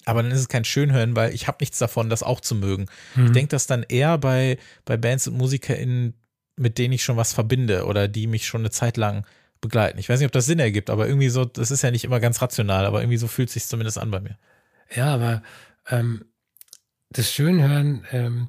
[0.05, 2.87] aber dann ist es kein Schönhören, weil ich habe nichts davon, das auch zu mögen.
[3.15, 3.27] Mhm.
[3.27, 6.13] Ich denke das dann eher bei, bei Bands und MusikerInnen,
[6.57, 9.27] mit denen ich schon was verbinde oder die mich schon eine Zeit lang
[9.63, 9.99] begleiten.
[9.99, 12.21] Ich weiß nicht, ob das Sinn ergibt, aber irgendwie so, das ist ja nicht immer
[12.21, 14.37] ganz rational, aber irgendwie so fühlt es sich zumindest an bei mir.
[14.95, 15.43] Ja, aber
[15.89, 16.27] ähm,
[17.15, 18.49] das Schönhören, ähm,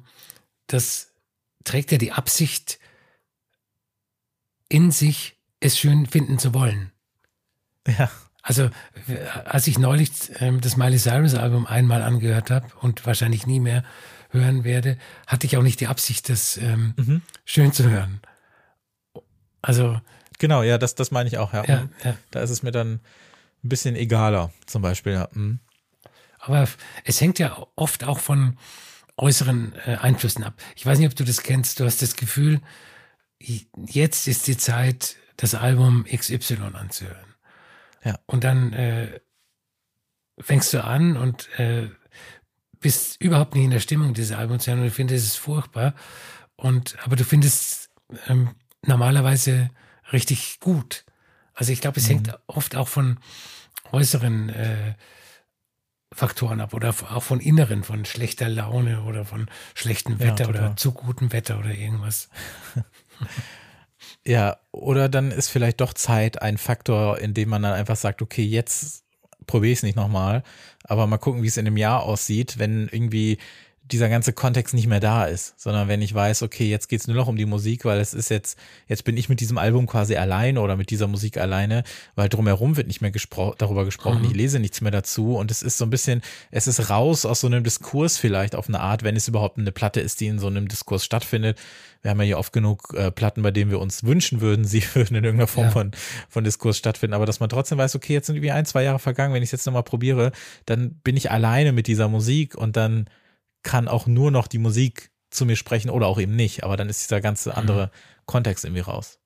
[0.66, 1.12] das
[1.64, 2.78] trägt ja die Absicht
[4.68, 6.92] in sich, es schön finden zu wollen.
[7.86, 8.10] Ja.
[8.42, 8.70] Also,
[9.44, 13.82] als ich neulich ähm, das Miley Cyrus Album einmal angehört habe und wahrscheinlich nie mehr
[14.30, 17.22] hören werde, hatte ich auch nicht die Absicht, das ähm, mhm.
[17.44, 18.20] schön zu hören.
[19.62, 20.00] Also.
[20.38, 21.64] Genau, ja, das, das meine ich auch, ja.
[21.64, 22.16] ja, ja.
[22.30, 23.00] Da ist es mir dann
[23.64, 25.28] ein bisschen egaler, zum Beispiel, ja.
[25.32, 25.58] Mhm.
[26.46, 26.68] Aber
[27.04, 28.56] es hängt ja oft auch von
[29.16, 30.54] äußeren äh, Einflüssen ab.
[30.76, 31.80] Ich weiß nicht, ob du das kennst.
[31.80, 32.60] Du hast das Gefühl,
[33.38, 37.34] jetzt ist die Zeit, das Album XY anzuhören.
[38.04, 38.18] Ja.
[38.26, 39.20] Und dann äh,
[40.38, 41.88] fängst du an und äh,
[42.78, 45.94] bist überhaupt nicht in der Stimmung dieses Albums und du findest es furchtbar.
[46.56, 47.90] Und aber du findest
[48.28, 49.70] ähm, normalerweise
[50.12, 51.04] richtig gut.
[51.54, 52.12] Also ich glaube, es mhm.
[52.12, 53.18] hängt oft auch von
[53.92, 54.94] äußeren äh,
[56.12, 60.76] Faktoren ab oder auch von inneren, von schlechter Laune oder von schlechtem Wetter ja, oder
[60.76, 62.28] zu gutem Wetter oder irgendwas.
[64.24, 68.22] Ja, oder dann ist vielleicht doch Zeit ein Faktor, in dem man dann einfach sagt,
[68.22, 69.04] okay, jetzt
[69.46, 70.42] probiere ich es nicht nochmal,
[70.84, 73.38] aber mal gucken, wie es in einem Jahr aussieht, wenn irgendwie
[73.92, 77.16] dieser ganze Kontext nicht mehr da ist, sondern wenn ich weiß, okay, jetzt geht's nur
[77.16, 78.58] noch um die Musik, weil es ist jetzt,
[78.88, 81.84] jetzt bin ich mit diesem Album quasi alleine oder mit dieser Musik alleine,
[82.16, 84.30] weil drumherum wird nicht mehr gespro darüber gesprochen, mhm.
[84.30, 87.40] ich lese nichts mehr dazu und es ist so ein bisschen, es ist raus aus
[87.40, 90.40] so einem Diskurs vielleicht auf eine Art, wenn es überhaupt eine Platte ist, die in
[90.40, 91.58] so einem Diskurs stattfindet.
[92.02, 94.82] Wir haben ja hier oft genug äh, Platten, bei denen wir uns wünschen würden, sie
[94.94, 95.70] würden in irgendeiner Form ja.
[95.70, 95.92] von,
[96.28, 98.98] von Diskurs stattfinden, aber dass man trotzdem weiß, okay, jetzt sind irgendwie ein, zwei Jahre
[98.98, 100.32] vergangen, wenn ich es jetzt nochmal probiere,
[100.64, 103.06] dann bin ich alleine mit dieser Musik und dann
[103.66, 106.62] kann auch nur noch die Musik zu mir sprechen oder auch eben nicht.
[106.62, 107.56] Aber dann ist dieser ganze mhm.
[107.56, 107.90] andere
[108.24, 109.18] Kontext irgendwie raus.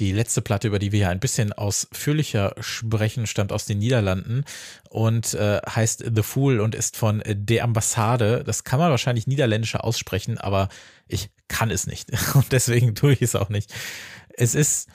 [0.00, 4.44] Die letzte Platte, über die wir hier ein bisschen ausführlicher sprechen, stammt aus den Niederlanden
[4.90, 8.42] und äh, heißt The Fool und ist von De Ambassade.
[8.44, 10.68] Das kann man wahrscheinlich niederländischer aussprechen, aber
[11.08, 13.72] ich kann es nicht und deswegen tue ich es auch nicht.
[14.36, 14.88] Es ist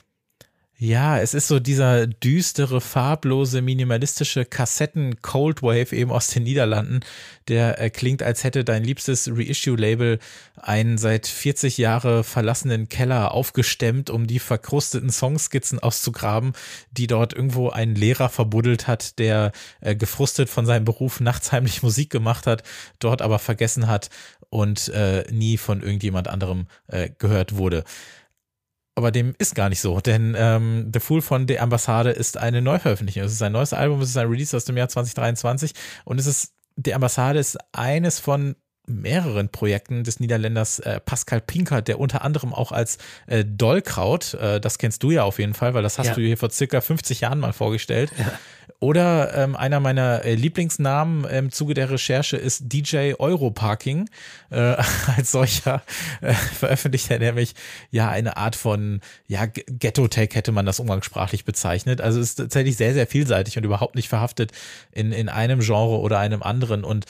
[0.82, 7.00] ja, es ist so dieser düstere, farblose, minimalistische Kassetten Cold Wave eben aus den Niederlanden,
[7.48, 10.18] der äh, klingt, als hätte dein liebstes Reissue-Label
[10.56, 16.54] einen seit 40 Jahre verlassenen Keller aufgestemmt, um die verkrusteten Songskizzen auszugraben,
[16.92, 19.52] die dort irgendwo ein Lehrer verbuddelt hat, der
[19.82, 22.62] äh, gefrustet von seinem Beruf nachts heimlich Musik gemacht hat,
[23.00, 24.08] dort aber vergessen hat
[24.48, 27.84] und äh, nie von irgendjemand anderem äh, gehört wurde
[29.00, 32.60] aber dem ist gar nicht so, denn ähm, The Fool von der Ambassade ist eine
[32.60, 33.24] Neuveröffentlichung.
[33.24, 35.72] Es ist ein neues Album, es ist ein Release aus dem Jahr 2023
[36.04, 38.56] und es ist, die Ambassade ist eines von
[38.90, 44.60] mehreren Projekten des Niederländers äh, Pascal Pinker, der unter anderem auch als äh, Dollkraut, äh,
[44.60, 46.14] das kennst du ja auf jeden Fall, weil das hast ja.
[46.14, 48.12] du hier vor circa 50 Jahren mal vorgestellt.
[48.18, 48.32] Ja.
[48.78, 54.08] Oder ähm, einer meiner äh, Lieblingsnamen im Zuge der Recherche ist DJ Europarking.
[54.48, 54.56] Äh,
[55.16, 55.82] als solcher
[56.22, 57.54] äh, veröffentlicht er nämlich
[57.90, 62.00] ja eine Art von ja Ghetto-Tech hätte man das umgangssprachlich bezeichnet.
[62.00, 64.52] Also ist tatsächlich sehr, sehr vielseitig und überhaupt nicht verhaftet
[64.92, 66.82] in, in einem Genre oder einem anderen.
[66.82, 67.04] Und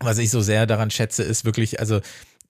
[0.00, 2.00] was ich so sehr daran schätze, ist wirklich, also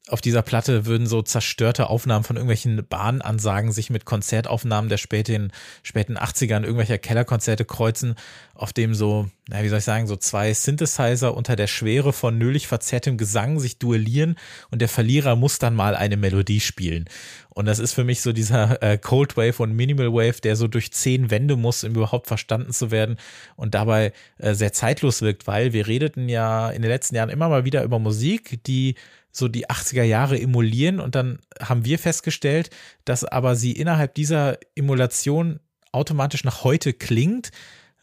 [0.09, 5.51] auf dieser Platte würden so zerstörte Aufnahmen von irgendwelchen Bahnansagen sich mit Konzertaufnahmen der späten,
[5.83, 8.15] späten 80ern irgendwelcher Kellerkonzerte kreuzen,
[8.55, 12.37] auf dem so, na, wie soll ich sagen, so zwei Synthesizer unter der Schwere von
[12.37, 14.37] nölig verzerrtem Gesang sich duellieren
[14.71, 17.07] und der Verlierer muss dann mal eine Melodie spielen.
[17.49, 20.69] Und das ist für mich so dieser äh, Cold Wave und Minimal Wave, der so
[20.69, 23.17] durch zehn Wände muss, um überhaupt verstanden zu werden
[23.57, 27.49] und dabei äh, sehr zeitlos wirkt, weil wir redeten ja in den letzten Jahren immer
[27.49, 28.97] mal wieder über Musik, die
[29.37, 32.71] so die 80er Jahre emulieren und dann haben wir festgestellt,
[33.05, 35.61] dass aber sie innerhalb dieser Emulation
[35.93, 37.51] automatisch nach heute klingt,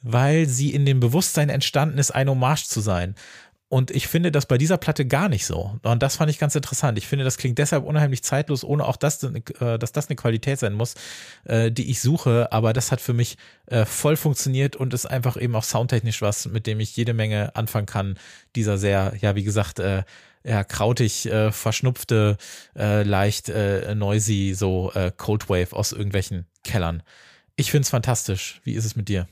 [0.01, 3.15] weil sie in dem Bewusstsein entstanden ist, ein Hommage zu sein.
[3.69, 5.79] Und ich finde das bei dieser Platte gar nicht so.
[5.83, 6.97] Und das fand ich ganz interessant.
[6.97, 10.59] Ich finde, das klingt deshalb unheimlich zeitlos, ohne auch, das, äh, dass das eine Qualität
[10.59, 10.95] sein muss,
[11.45, 12.51] äh, die ich suche.
[12.51, 16.47] Aber das hat für mich äh, voll funktioniert und ist einfach eben auch soundtechnisch was,
[16.47, 18.19] mit dem ich jede Menge anfangen kann.
[18.57, 19.79] Dieser sehr, ja, wie gesagt,
[20.43, 22.37] ja, krautig, äh, verschnupfte,
[22.75, 27.03] äh, leicht äh, noisy, so äh, Cold Wave aus irgendwelchen Kellern.
[27.55, 28.61] Ich finde es fantastisch.
[28.63, 29.27] Wie ist es mit dir?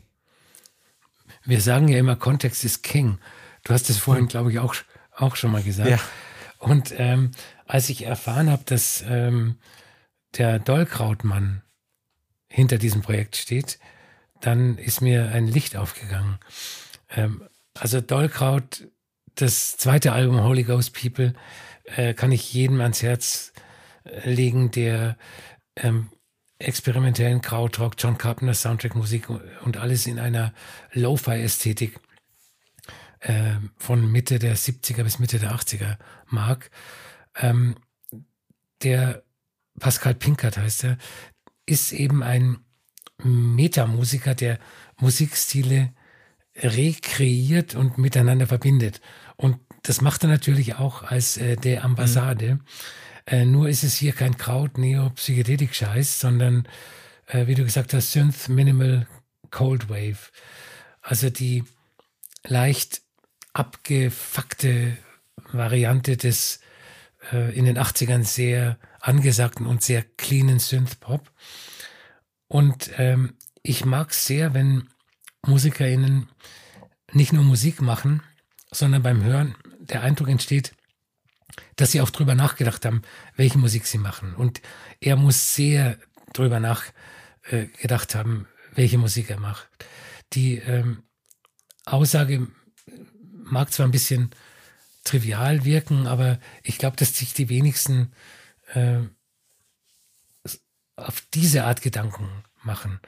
[1.46, 3.18] Wir sagen ja immer, Kontext ist King.
[3.64, 4.30] Du hast es vorhin, hm.
[4.30, 4.76] glaube ich, auch,
[5.16, 5.90] auch schon mal gesagt.
[5.90, 6.00] Ja.
[6.60, 7.32] Und ähm,
[7.66, 9.58] als ich erfahren habe, dass ähm,
[10.38, 11.64] der Dollkrautmann
[12.48, 13.80] hinter diesem Projekt steht,
[14.42, 16.40] dann ist mir ein Licht aufgegangen.
[17.10, 18.88] Ähm, also Dollkraut,
[19.42, 21.34] das zweite Album Holy Ghost People,
[21.86, 23.54] äh, kann ich jedem ans Herz
[24.04, 25.18] äh, legen, der
[25.76, 26.10] ähm,
[26.60, 30.54] experimentellen Krautrock, John Carpenter Soundtrack Musik und alles in einer
[30.92, 32.00] Lo-Fi-Ästhetik
[33.22, 36.70] äh, von Mitte der 70er bis Mitte der 80er mag.
[37.36, 37.76] Ähm,
[38.84, 39.24] der
[39.80, 40.98] Pascal Pinkert heißt er,
[41.66, 42.60] ist eben ein
[43.24, 44.60] Metamusiker, der
[44.98, 45.94] Musikstile
[46.56, 49.02] rekreiert und miteinander verbindet.
[49.40, 52.56] Und das macht er natürlich auch als äh, der Ambassade.
[52.56, 52.62] Mhm.
[53.26, 56.68] Äh, nur ist es hier kein Kraut, Neo, Psychedelik-Scheiß, sondern,
[57.26, 59.08] äh, wie du gesagt hast, Synth, Minimal,
[59.50, 60.30] Cold Wave.
[61.02, 61.64] Also die
[62.46, 63.02] leicht
[63.54, 64.98] abgefuckte
[65.54, 66.60] Variante des
[67.32, 71.32] äh, in den 80ern sehr angesagten und sehr cleanen Synth-Pop.
[72.50, 74.90] Und ähm, ich mag sehr, wenn
[75.48, 76.28] MusikerInnen
[77.14, 78.22] nicht nur Musik machen,
[78.72, 80.74] sondern beim Hören der Eindruck entsteht,
[81.76, 83.02] dass sie auch drüber nachgedacht haben,
[83.36, 84.36] welche Musik sie machen.
[84.36, 84.62] Und
[85.00, 85.98] er muss sehr
[86.34, 89.68] drüber nachgedacht äh, haben, welche Musik er macht.
[90.34, 91.04] Die ähm,
[91.86, 92.48] Aussage
[93.32, 94.30] mag zwar ein bisschen
[95.04, 98.14] trivial wirken, aber ich glaube, dass sich die wenigsten
[98.74, 99.00] äh,
[100.96, 102.30] auf diese Art Gedanken
[102.62, 103.00] machen.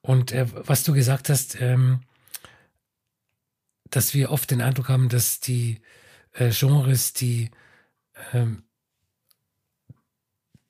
[0.00, 2.00] Und äh, was du gesagt hast, ähm,
[3.90, 5.80] dass wir oft den Eindruck haben, dass die
[6.32, 7.50] äh, Genres, die
[8.32, 8.62] ähm,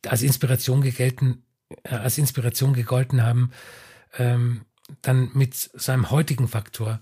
[0.06, 1.44] als Inspiration gegelten,
[1.84, 3.50] äh, als Inspiration gegolten haben,
[4.18, 4.64] ähm,
[5.02, 7.00] dann mit seinem heutigen Faktor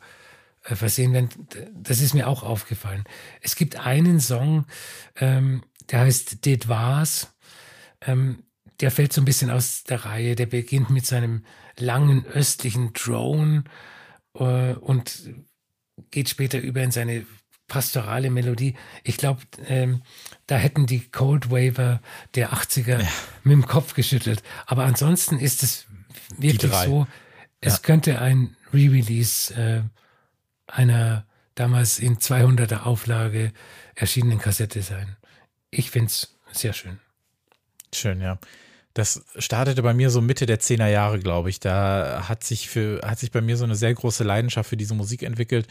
[0.64, 1.28] äh, versehen werden.
[1.74, 3.04] Das ist mir auch aufgefallen.
[3.40, 4.66] Es gibt einen Song,
[5.16, 7.34] ähm, der heißt Det war's.
[8.00, 8.44] Ähm,
[8.80, 10.34] der fällt so ein bisschen aus der Reihe.
[10.34, 11.44] Der beginnt mit seinem
[11.78, 13.64] langen östlichen Drone
[14.34, 15.30] äh, und
[16.10, 17.26] geht später über in seine
[17.68, 18.74] pastorale Melodie.
[19.02, 20.02] Ich glaube, ähm,
[20.46, 22.00] da hätten die Cold Waver
[22.34, 23.08] der 80er ja.
[23.42, 24.42] mit dem Kopf geschüttelt.
[24.66, 25.86] Aber ansonsten ist es
[26.36, 27.06] wirklich so,
[27.60, 27.78] es ja.
[27.80, 29.82] könnte ein Re-Release äh,
[30.66, 33.52] einer damals in 200er Auflage
[33.94, 35.16] erschienenen Kassette sein.
[35.70, 36.98] Ich finde es sehr schön.
[37.92, 38.38] Schön, ja.
[38.94, 41.58] Das startete bei mir so Mitte der 10er Jahre, glaube ich.
[41.58, 44.94] Da hat sich für, hat sich bei mir so eine sehr große Leidenschaft für diese
[44.94, 45.66] Musik entwickelt,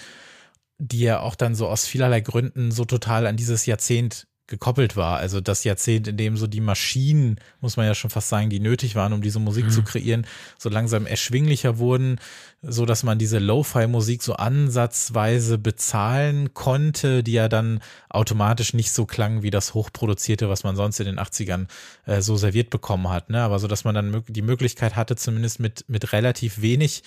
[0.77, 5.17] die ja auch dann so aus vielerlei Gründen so total an dieses Jahrzehnt gekoppelt war.
[5.17, 8.59] Also das Jahrzehnt, in dem so die Maschinen, muss man ja schon fast sagen, die
[8.59, 9.69] nötig waren, um diese Musik mhm.
[9.69, 10.27] zu kreieren,
[10.57, 12.19] so langsam erschwinglicher wurden,
[12.61, 17.79] so dass man diese Lo-Fi-Musik so ansatzweise bezahlen konnte, die ja dann
[18.09, 21.67] automatisch nicht so klang wie das hochproduzierte, was man sonst in den 80ern
[22.05, 23.29] äh, so serviert bekommen hat.
[23.29, 23.41] Ne?
[23.41, 27.03] Aber so, dass man dann die Möglichkeit hatte, zumindest mit, mit relativ wenig,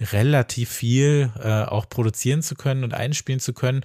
[0.00, 3.84] relativ viel äh, auch produzieren zu können und einspielen zu können.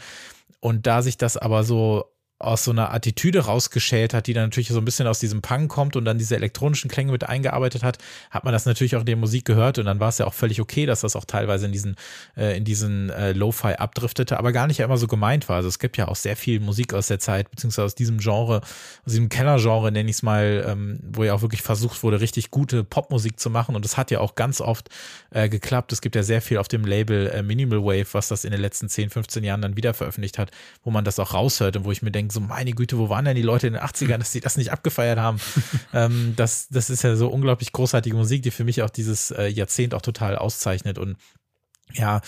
[0.60, 2.06] Und da sich das aber so
[2.40, 5.70] aus so einer Attitüde rausgeschält hat, die dann natürlich so ein bisschen aus diesem Punk
[5.70, 7.98] kommt und dann diese elektronischen Klänge mit eingearbeitet hat,
[8.32, 10.34] hat man das natürlich auch in der Musik gehört und dann war es ja auch
[10.34, 11.98] völlig okay, dass das auch teilweise in diesen,
[12.38, 15.58] äh, in diesen äh, Lo-Fi abdriftete, aber gar nicht immer so gemeint war.
[15.58, 18.62] Also es gibt ja auch sehr viel Musik aus der Zeit, beziehungsweise aus diesem Genre,
[18.62, 22.52] aus diesem Keller-Genre nenne ich es mal, ähm, wo ja auch wirklich versucht wurde, richtig
[22.52, 24.88] gute Popmusik zu machen und das hat ja auch ganz oft
[25.32, 25.92] äh, geklappt.
[25.92, 28.62] Es gibt ja sehr viel auf dem Label äh, Minimal Wave, was das in den
[28.62, 30.52] letzten 10, 15 Jahren dann wieder veröffentlicht hat,
[30.84, 33.10] wo man das auch raushört und wo ich mir denke, denken, so meine Güte, wo
[33.10, 35.40] waren denn die Leute in den 80ern, dass sie das nicht abgefeiert haben?
[35.94, 39.48] ähm, das, das ist ja so unglaublich großartige Musik, die für mich auch dieses äh,
[39.48, 41.18] Jahrzehnt auch total auszeichnet und
[41.94, 42.22] ja,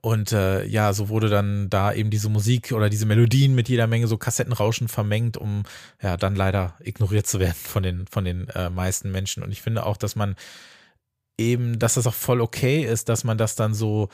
[0.00, 3.88] und äh, ja, so wurde dann da eben diese Musik oder diese Melodien mit jeder
[3.88, 5.64] Menge so Kassettenrauschen vermengt, um
[6.00, 9.42] ja dann leider ignoriert zu werden von den, von den äh, meisten Menschen.
[9.42, 10.36] Und ich finde auch, dass man
[11.36, 14.08] eben, dass das auch voll okay ist, dass man das dann so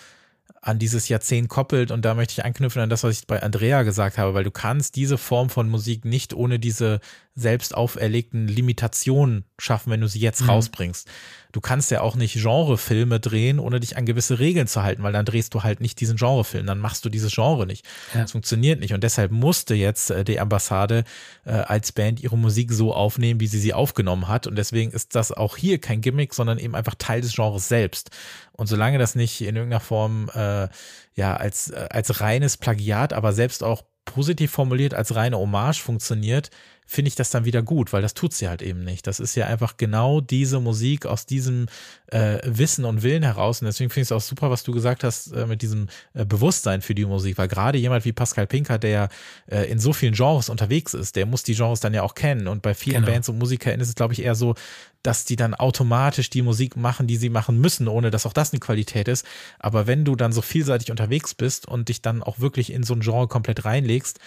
[0.64, 3.82] an dieses Jahrzehnt koppelt und da möchte ich anknüpfen an das, was ich bei Andrea
[3.82, 7.00] gesagt habe, weil du kannst diese Form von Musik nicht ohne diese
[7.36, 10.50] selbst auferlegten Limitationen schaffen, wenn du sie jetzt mhm.
[10.50, 11.08] rausbringst.
[11.52, 15.12] Du kannst ja auch nicht Genrefilme drehen, ohne dich an gewisse Regeln zu halten, weil
[15.12, 17.84] dann drehst du halt nicht diesen Genrefilm, dann machst du dieses Genre nicht.
[18.12, 18.22] Ja.
[18.22, 18.94] Das funktioniert nicht.
[18.94, 21.04] Und deshalb musste jetzt äh, die Ambassade
[21.44, 24.46] äh, als Band ihre Musik so aufnehmen, wie sie sie aufgenommen hat.
[24.46, 28.10] Und deswegen ist das auch hier kein Gimmick, sondern eben einfach Teil des Genres selbst.
[28.56, 30.68] Und solange das nicht in irgendeiner Form äh,
[31.14, 36.50] ja als, äh, als reines Plagiat, aber selbst auch positiv formuliert als reine Hommage funktioniert,
[36.86, 39.06] finde ich das dann wieder gut, weil das tut sie halt eben nicht.
[39.06, 41.66] Das ist ja einfach genau diese Musik aus diesem
[42.08, 43.60] äh, Wissen und Willen heraus.
[43.60, 46.24] Und deswegen finde ich es auch super, was du gesagt hast äh, mit diesem äh,
[46.24, 49.08] Bewusstsein für die Musik, weil gerade jemand wie Pascal Pinker, der ja
[49.50, 52.48] äh, in so vielen Genres unterwegs ist, der muss die Genres dann ja auch kennen.
[52.48, 53.12] Und bei vielen genau.
[53.12, 54.54] Bands und Musikern ist es, glaube ich, eher so,
[55.02, 58.52] dass die dann automatisch die Musik machen, die sie machen müssen, ohne dass auch das
[58.52, 59.26] eine Qualität ist.
[59.58, 62.94] Aber wenn du dann so vielseitig unterwegs bist und dich dann auch wirklich in so
[62.94, 64.18] ein Genre komplett reinlegst,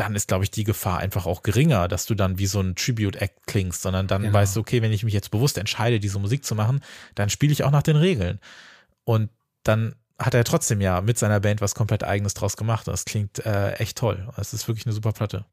[0.00, 2.74] dann ist, glaube ich, die Gefahr einfach auch geringer, dass du dann wie so ein
[2.74, 4.34] Tribute-Act klingst, sondern dann genau.
[4.34, 6.80] weißt du, okay, wenn ich mich jetzt bewusst entscheide, diese Musik zu machen,
[7.14, 8.40] dann spiele ich auch nach den Regeln.
[9.04, 9.28] Und
[9.62, 12.88] dann hat er trotzdem ja mit seiner Band was komplett eigenes draus gemacht.
[12.88, 14.26] Das klingt äh, echt toll.
[14.38, 15.44] Es ist wirklich eine super Platte.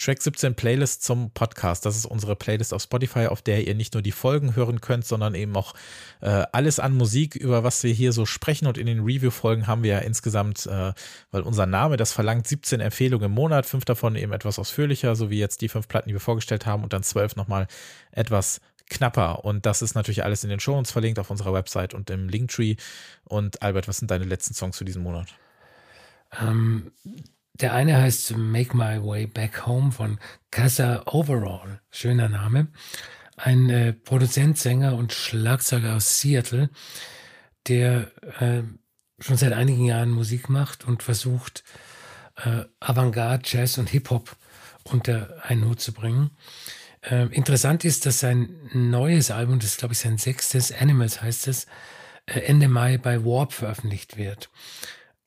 [0.00, 1.84] Track 17 Playlist zum Podcast.
[1.84, 5.04] Das ist unsere Playlist auf Spotify, auf der ihr nicht nur die Folgen hören könnt,
[5.04, 5.74] sondern eben auch
[6.22, 8.66] äh, alles an Musik, über was wir hier so sprechen.
[8.66, 10.94] Und in den Review-Folgen haben wir ja insgesamt, äh,
[11.30, 15.28] weil unser Name das verlangt, 17 Empfehlungen im Monat, fünf davon eben etwas ausführlicher, so
[15.28, 17.66] wie jetzt die fünf Platten, die wir vorgestellt haben, und dann zwölf nochmal
[18.10, 19.44] etwas knapper.
[19.44, 22.30] Und das ist natürlich alles in den Show uns verlinkt auf unserer Website und im
[22.30, 22.76] Linktree.
[23.24, 25.28] Und Albert, was sind deine letzten Songs für diesen Monat?
[26.40, 26.90] Ähm,
[27.60, 30.18] der eine heißt Make My Way Back Home von
[30.50, 31.80] Casa Overall.
[31.90, 32.68] Schöner Name.
[33.36, 36.70] Ein äh, Produzent, Sänger und Schlagzeuger aus Seattle,
[37.68, 38.62] der äh,
[39.18, 41.64] schon seit einigen Jahren Musik macht und versucht,
[42.36, 44.36] äh, Avantgarde, Jazz und Hip-Hop
[44.84, 46.30] unter einen Hut zu bringen.
[47.02, 51.48] Äh, interessant ist, dass sein neues Album, das ist glaube ich sein sechstes, Animals heißt
[51.48, 51.66] es,
[52.26, 54.50] äh, Ende Mai bei Warp veröffentlicht wird.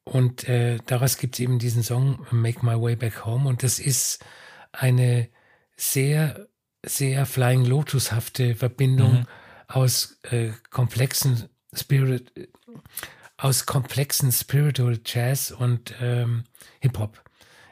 [0.04, 3.48] Und äh, daraus gibt es eben diesen Song Make My Way Back Home.
[3.48, 4.24] Und das ist
[4.72, 5.30] eine
[5.78, 6.48] sehr,
[6.86, 9.28] sehr Flying Lotus-hafte Verbindung mhm.
[9.68, 12.32] aus äh, komplexen Spirit,
[13.38, 16.44] aus komplexen Spiritual Jazz und ähm,
[16.82, 17.24] Hip-Hop.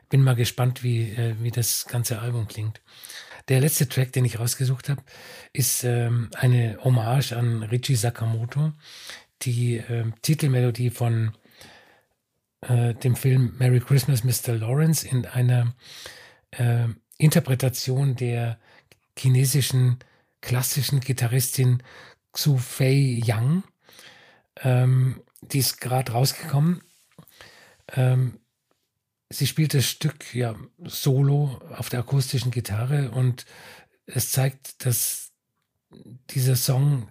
[0.09, 2.81] Bin mal gespannt, wie, äh, wie das ganze Album klingt.
[3.47, 5.01] Der letzte Track, den ich rausgesucht habe,
[5.51, 8.71] ist ähm, eine Hommage an Richie Sakamoto.
[9.41, 11.31] Die ähm, Titelmelodie von
[12.61, 14.53] äh, dem Film Merry Christmas, Mr.
[14.55, 15.73] Lawrence in einer
[16.51, 16.87] äh,
[17.17, 18.59] Interpretation der
[19.17, 19.99] chinesischen
[20.41, 21.83] klassischen Gitarristin
[22.33, 23.63] Xu Fei Yang.
[24.61, 26.81] Ähm, die ist gerade rausgekommen.
[27.89, 28.39] Ähm,
[29.29, 33.45] sie spielt das Stück ja solo auf der akustischen Gitarre und
[34.05, 35.31] es zeigt, dass
[36.29, 37.09] dieser Song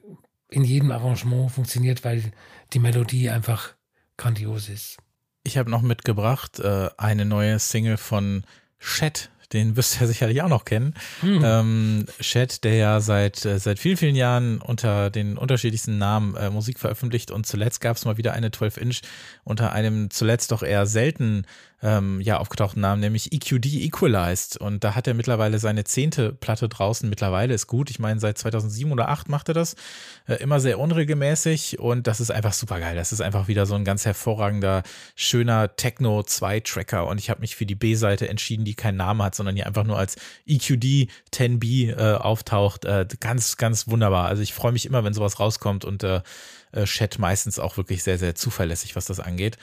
[0.48, 2.32] in jedem Arrangement funktioniert, weil
[2.72, 3.74] die Melodie einfach
[4.16, 4.98] grandios ist.
[5.42, 8.44] Ich habe noch mitgebracht äh, eine neue Single von
[8.78, 10.94] Chet, den wirst du ja sicherlich auch noch kennen.
[11.20, 11.42] Hm.
[11.44, 16.50] Ähm, Chet, der ja seit, äh, seit vielen, vielen Jahren unter den unterschiedlichsten Namen äh,
[16.50, 19.00] Musik veröffentlicht und zuletzt gab es mal wieder eine 12-Inch
[19.44, 21.44] unter einem zuletzt doch eher selten
[21.82, 24.56] ähm, ja, aufgetauchten Namen, nämlich EQD Equalized.
[24.58, 27.08] Und da hat er mittlerweile seine zehnte Platte draußen.
[27.08, 27.90] Mittlerweile ist gut.
[27.90, 29.76] Ich meine, seit 2007 oder 2008 macht er das.
[30.26, 32.96] Äh, immer sehr unregelmäßig und das ist einfach super geil.
[32.96, 34.82] Das ist einfach wieder so ein ganz hervorragender,
[35.14, 37.06] schöner Techno-2-Tracker.
[37.06, 39.84] Und ich habe mich für die B-Seite entschieden, die keinen Namen hat, sondern hier einfach
[39.84, 40.16] nur als
[40.46, 42.84] EQD 10B äh, auftaucht.
[42.84, 44.26] Äh, ganz, ganz wunderbar.
[44.26, 46.20] Also ich freue mich immer, wenn sowas rauskommt und äh,
[46.72, 49.56] äh, Chat meistens auch wirklich sehr, sehr zuverlässig, was das angeht.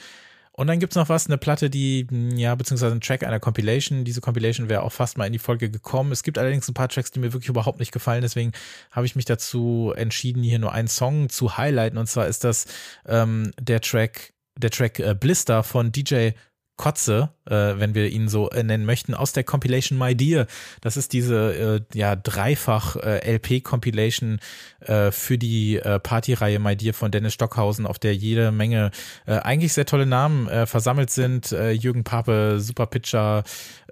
[0.58, 3.38] Und dann gibt es noch was, eine Platte, die, hm, ja, beziehungsweise ein Track einer
[3.38, 4.04] Compilation.
[4.04, 6.10] Diese Compilation wäre auch fast mal in die Folge gekommen.
[6.10, 8.22] Es gibt allerdings ein paar Tracks, die mir wirklich überhaupt nicht gefallen.
[8.22, 8.50] Deswegen
[8.90, 11.96] habe ich mich dazu entschieden, hier nur einen Song zu highlighten.
[11.96, 12.66] Und zwar ist das
[13.06, 16.30] ähm, der Track, der Track äh, Blister von DJ
[16.78, 20.46] Kotze, äh, wenn wir ihn so äh, nennen möchten, aus der Compilation My Dear.
[20.80, 24.38] Das ist diese äh, ja dreifach äh, LP-Compilation
[24.80, 28.92] äh, für die äh, Partyreihe My Dear von Dennis Stockhausen, auf der jede Menge
[29.26, 31.52] äh, eigentlich sehr tolle Namen äh, versammelt sind.
[31.52, 33.42] Äh, Jürgen Pape, Super Pitcher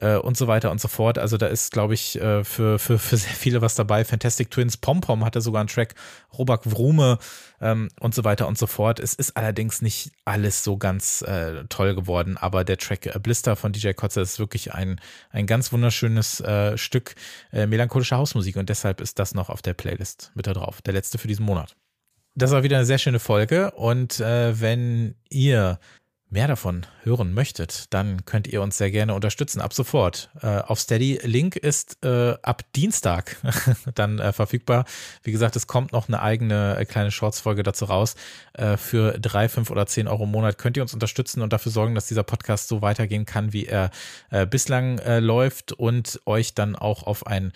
[0.00, 1.18] äh, und so weiter und so fort.
[1.18, 4.04] Also da ist, glaube ich, äh, für, für, für sehr viele was dabei.
[4.04, 5.94] Fantastic Twins, Pom Pom hatte sogar einen Track,
[6.38, 7.18] Robak Wrume
[7.60, 9.00] ähm, und so weiter und so fort.
[9.00, 13.56] Es ist allerdings nicht alles so ganz äh, toll geworden, aber der Track äh, Blister
[13.56, 15.00] von DJ Kotzer ist wirklich ein,
[15.30, 17.14] ein ganz wunderschönes äh, Stück
[17.52, 20.82] äh, melancholische Hausmusik und deshalb ist das noch auf der Playlist mit da drauf.
[20.82, 21.76] Der letzte für diesen Monat.
[22.34, 25.78] Das war wieder eine sehr schöne Folge und äh, wenn ihr
[26.28, 29.60] mehr davon hören möchtet, dann könnt ihr uns sehr gerne unterstützen.
[29.60, 30.30] Ab sofort.
[30.42, 31.20] Äh, auf Steady.
[31.22, 33.36] Link ist äh, ab Dienstag
[33.94, 34.86] dann äh, verfügbar.
[35.22, 38.16] Wie gesagt, es kommt noch eine eigene äh, kleine Shorts-Folge dazu raus.
[38.54, 41.70] Äh, für drei, fünf oder zehn Euro im Monat könnt ihr uns unterstützen und dafür
[41.70, 43.90] sorgen, dass dieser Podcast so weitergehen kann, wie er
[44.30, 47.52] äh, bislang läuft und euch dann auch auf ein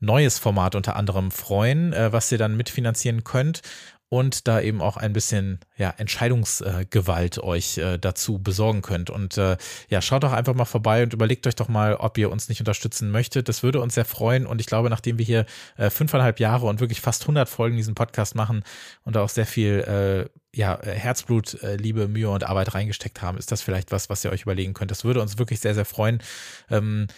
[0.00, 3.62] neues Format unter anderem freuen, was ihr dann mitfinanzieren könnt
[4.08, 9.10] und da eben auch ein bisschen ja, Entscheidungsgewalt euch äh, dazu besorgen könnt.
[9.10, 9.56] Und äh,
[9.88, 12.60] ja, schaut doch einfach mal vorbei und überlegt euch doch mal, ob ihr uns nicht
[12.60, 13.48] unterstützen möchtet.
[13.48, 14.46] Das würde uns sehr freuen.
[14.46, 15.46] Und ich glaube, nachdem wir hier
[15.76, 18.62] äh, fünfeinhalb Jahre und wirklich fast 100 Folgen diesen Podcast machen
[19.02, 23.38] und da auch sehr viel äh, ja, Herzblut, äh, Liebe, Mühe und Arbeit reingesteckt haben,
[23.38, 24.90] ist das vielleicht was, was ihr euch überlegen könnt.
[24.90, 26.22] Das würde uns wirklich sehr, sehr freuen.
[26.70, 27.08] Ähm,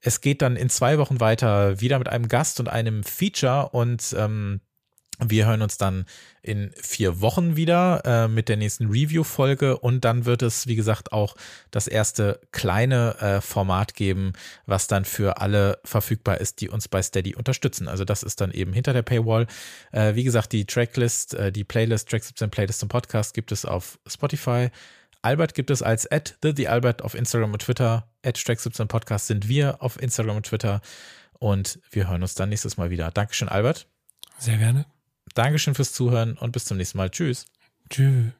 [0.00, 4.14] es geht dann in zwei Wochen weiter wieder mit einem Gast und einem Feature und
[4.18, 4.60] ähm,
[5.20, 6.06] wir hören uns dann
[6.42, 11.12] in vier Wochen wieder äh, mit der nächsten Review-Folge und dann wird es, wie gesagt,
[11.12, 11.36] auch
[11.70, 14.32] das erste kleine äh, Format geben,
[14.66, 17.86] was dann für alle verfügbar ist, die uns bei Steady unterstützen.
[17.86, 19.46] Also das ist dann eben hinter der Paywall.
[19.92, 23.64] Äh, wie gesagt, die Tracklist, äh, die Playlist, Track 17 Playlist zum Podcast gibt es
[23.64, 24.70] auf Spotify.
[25.22, 28.08] Albert gibt es als at the, the Albert auf Instagram und Twitter.
[28.22, 30.82] At Track 17 Podcast sind wir auf Instagram und Twitter.
[31.38, 33.10] Und wir hören uns dann nächstes Mal wieder.
[33.10, 33.86] Dankeschön, Albert.
[34.38, 34.93] Sehr gerne.
[35.34, 37.10] Dankeschön fürs Zuhören und bis zum nächsten Mal.
[37.10, 37.46] Tschüss.
[37.90, 38.32] Tschüss.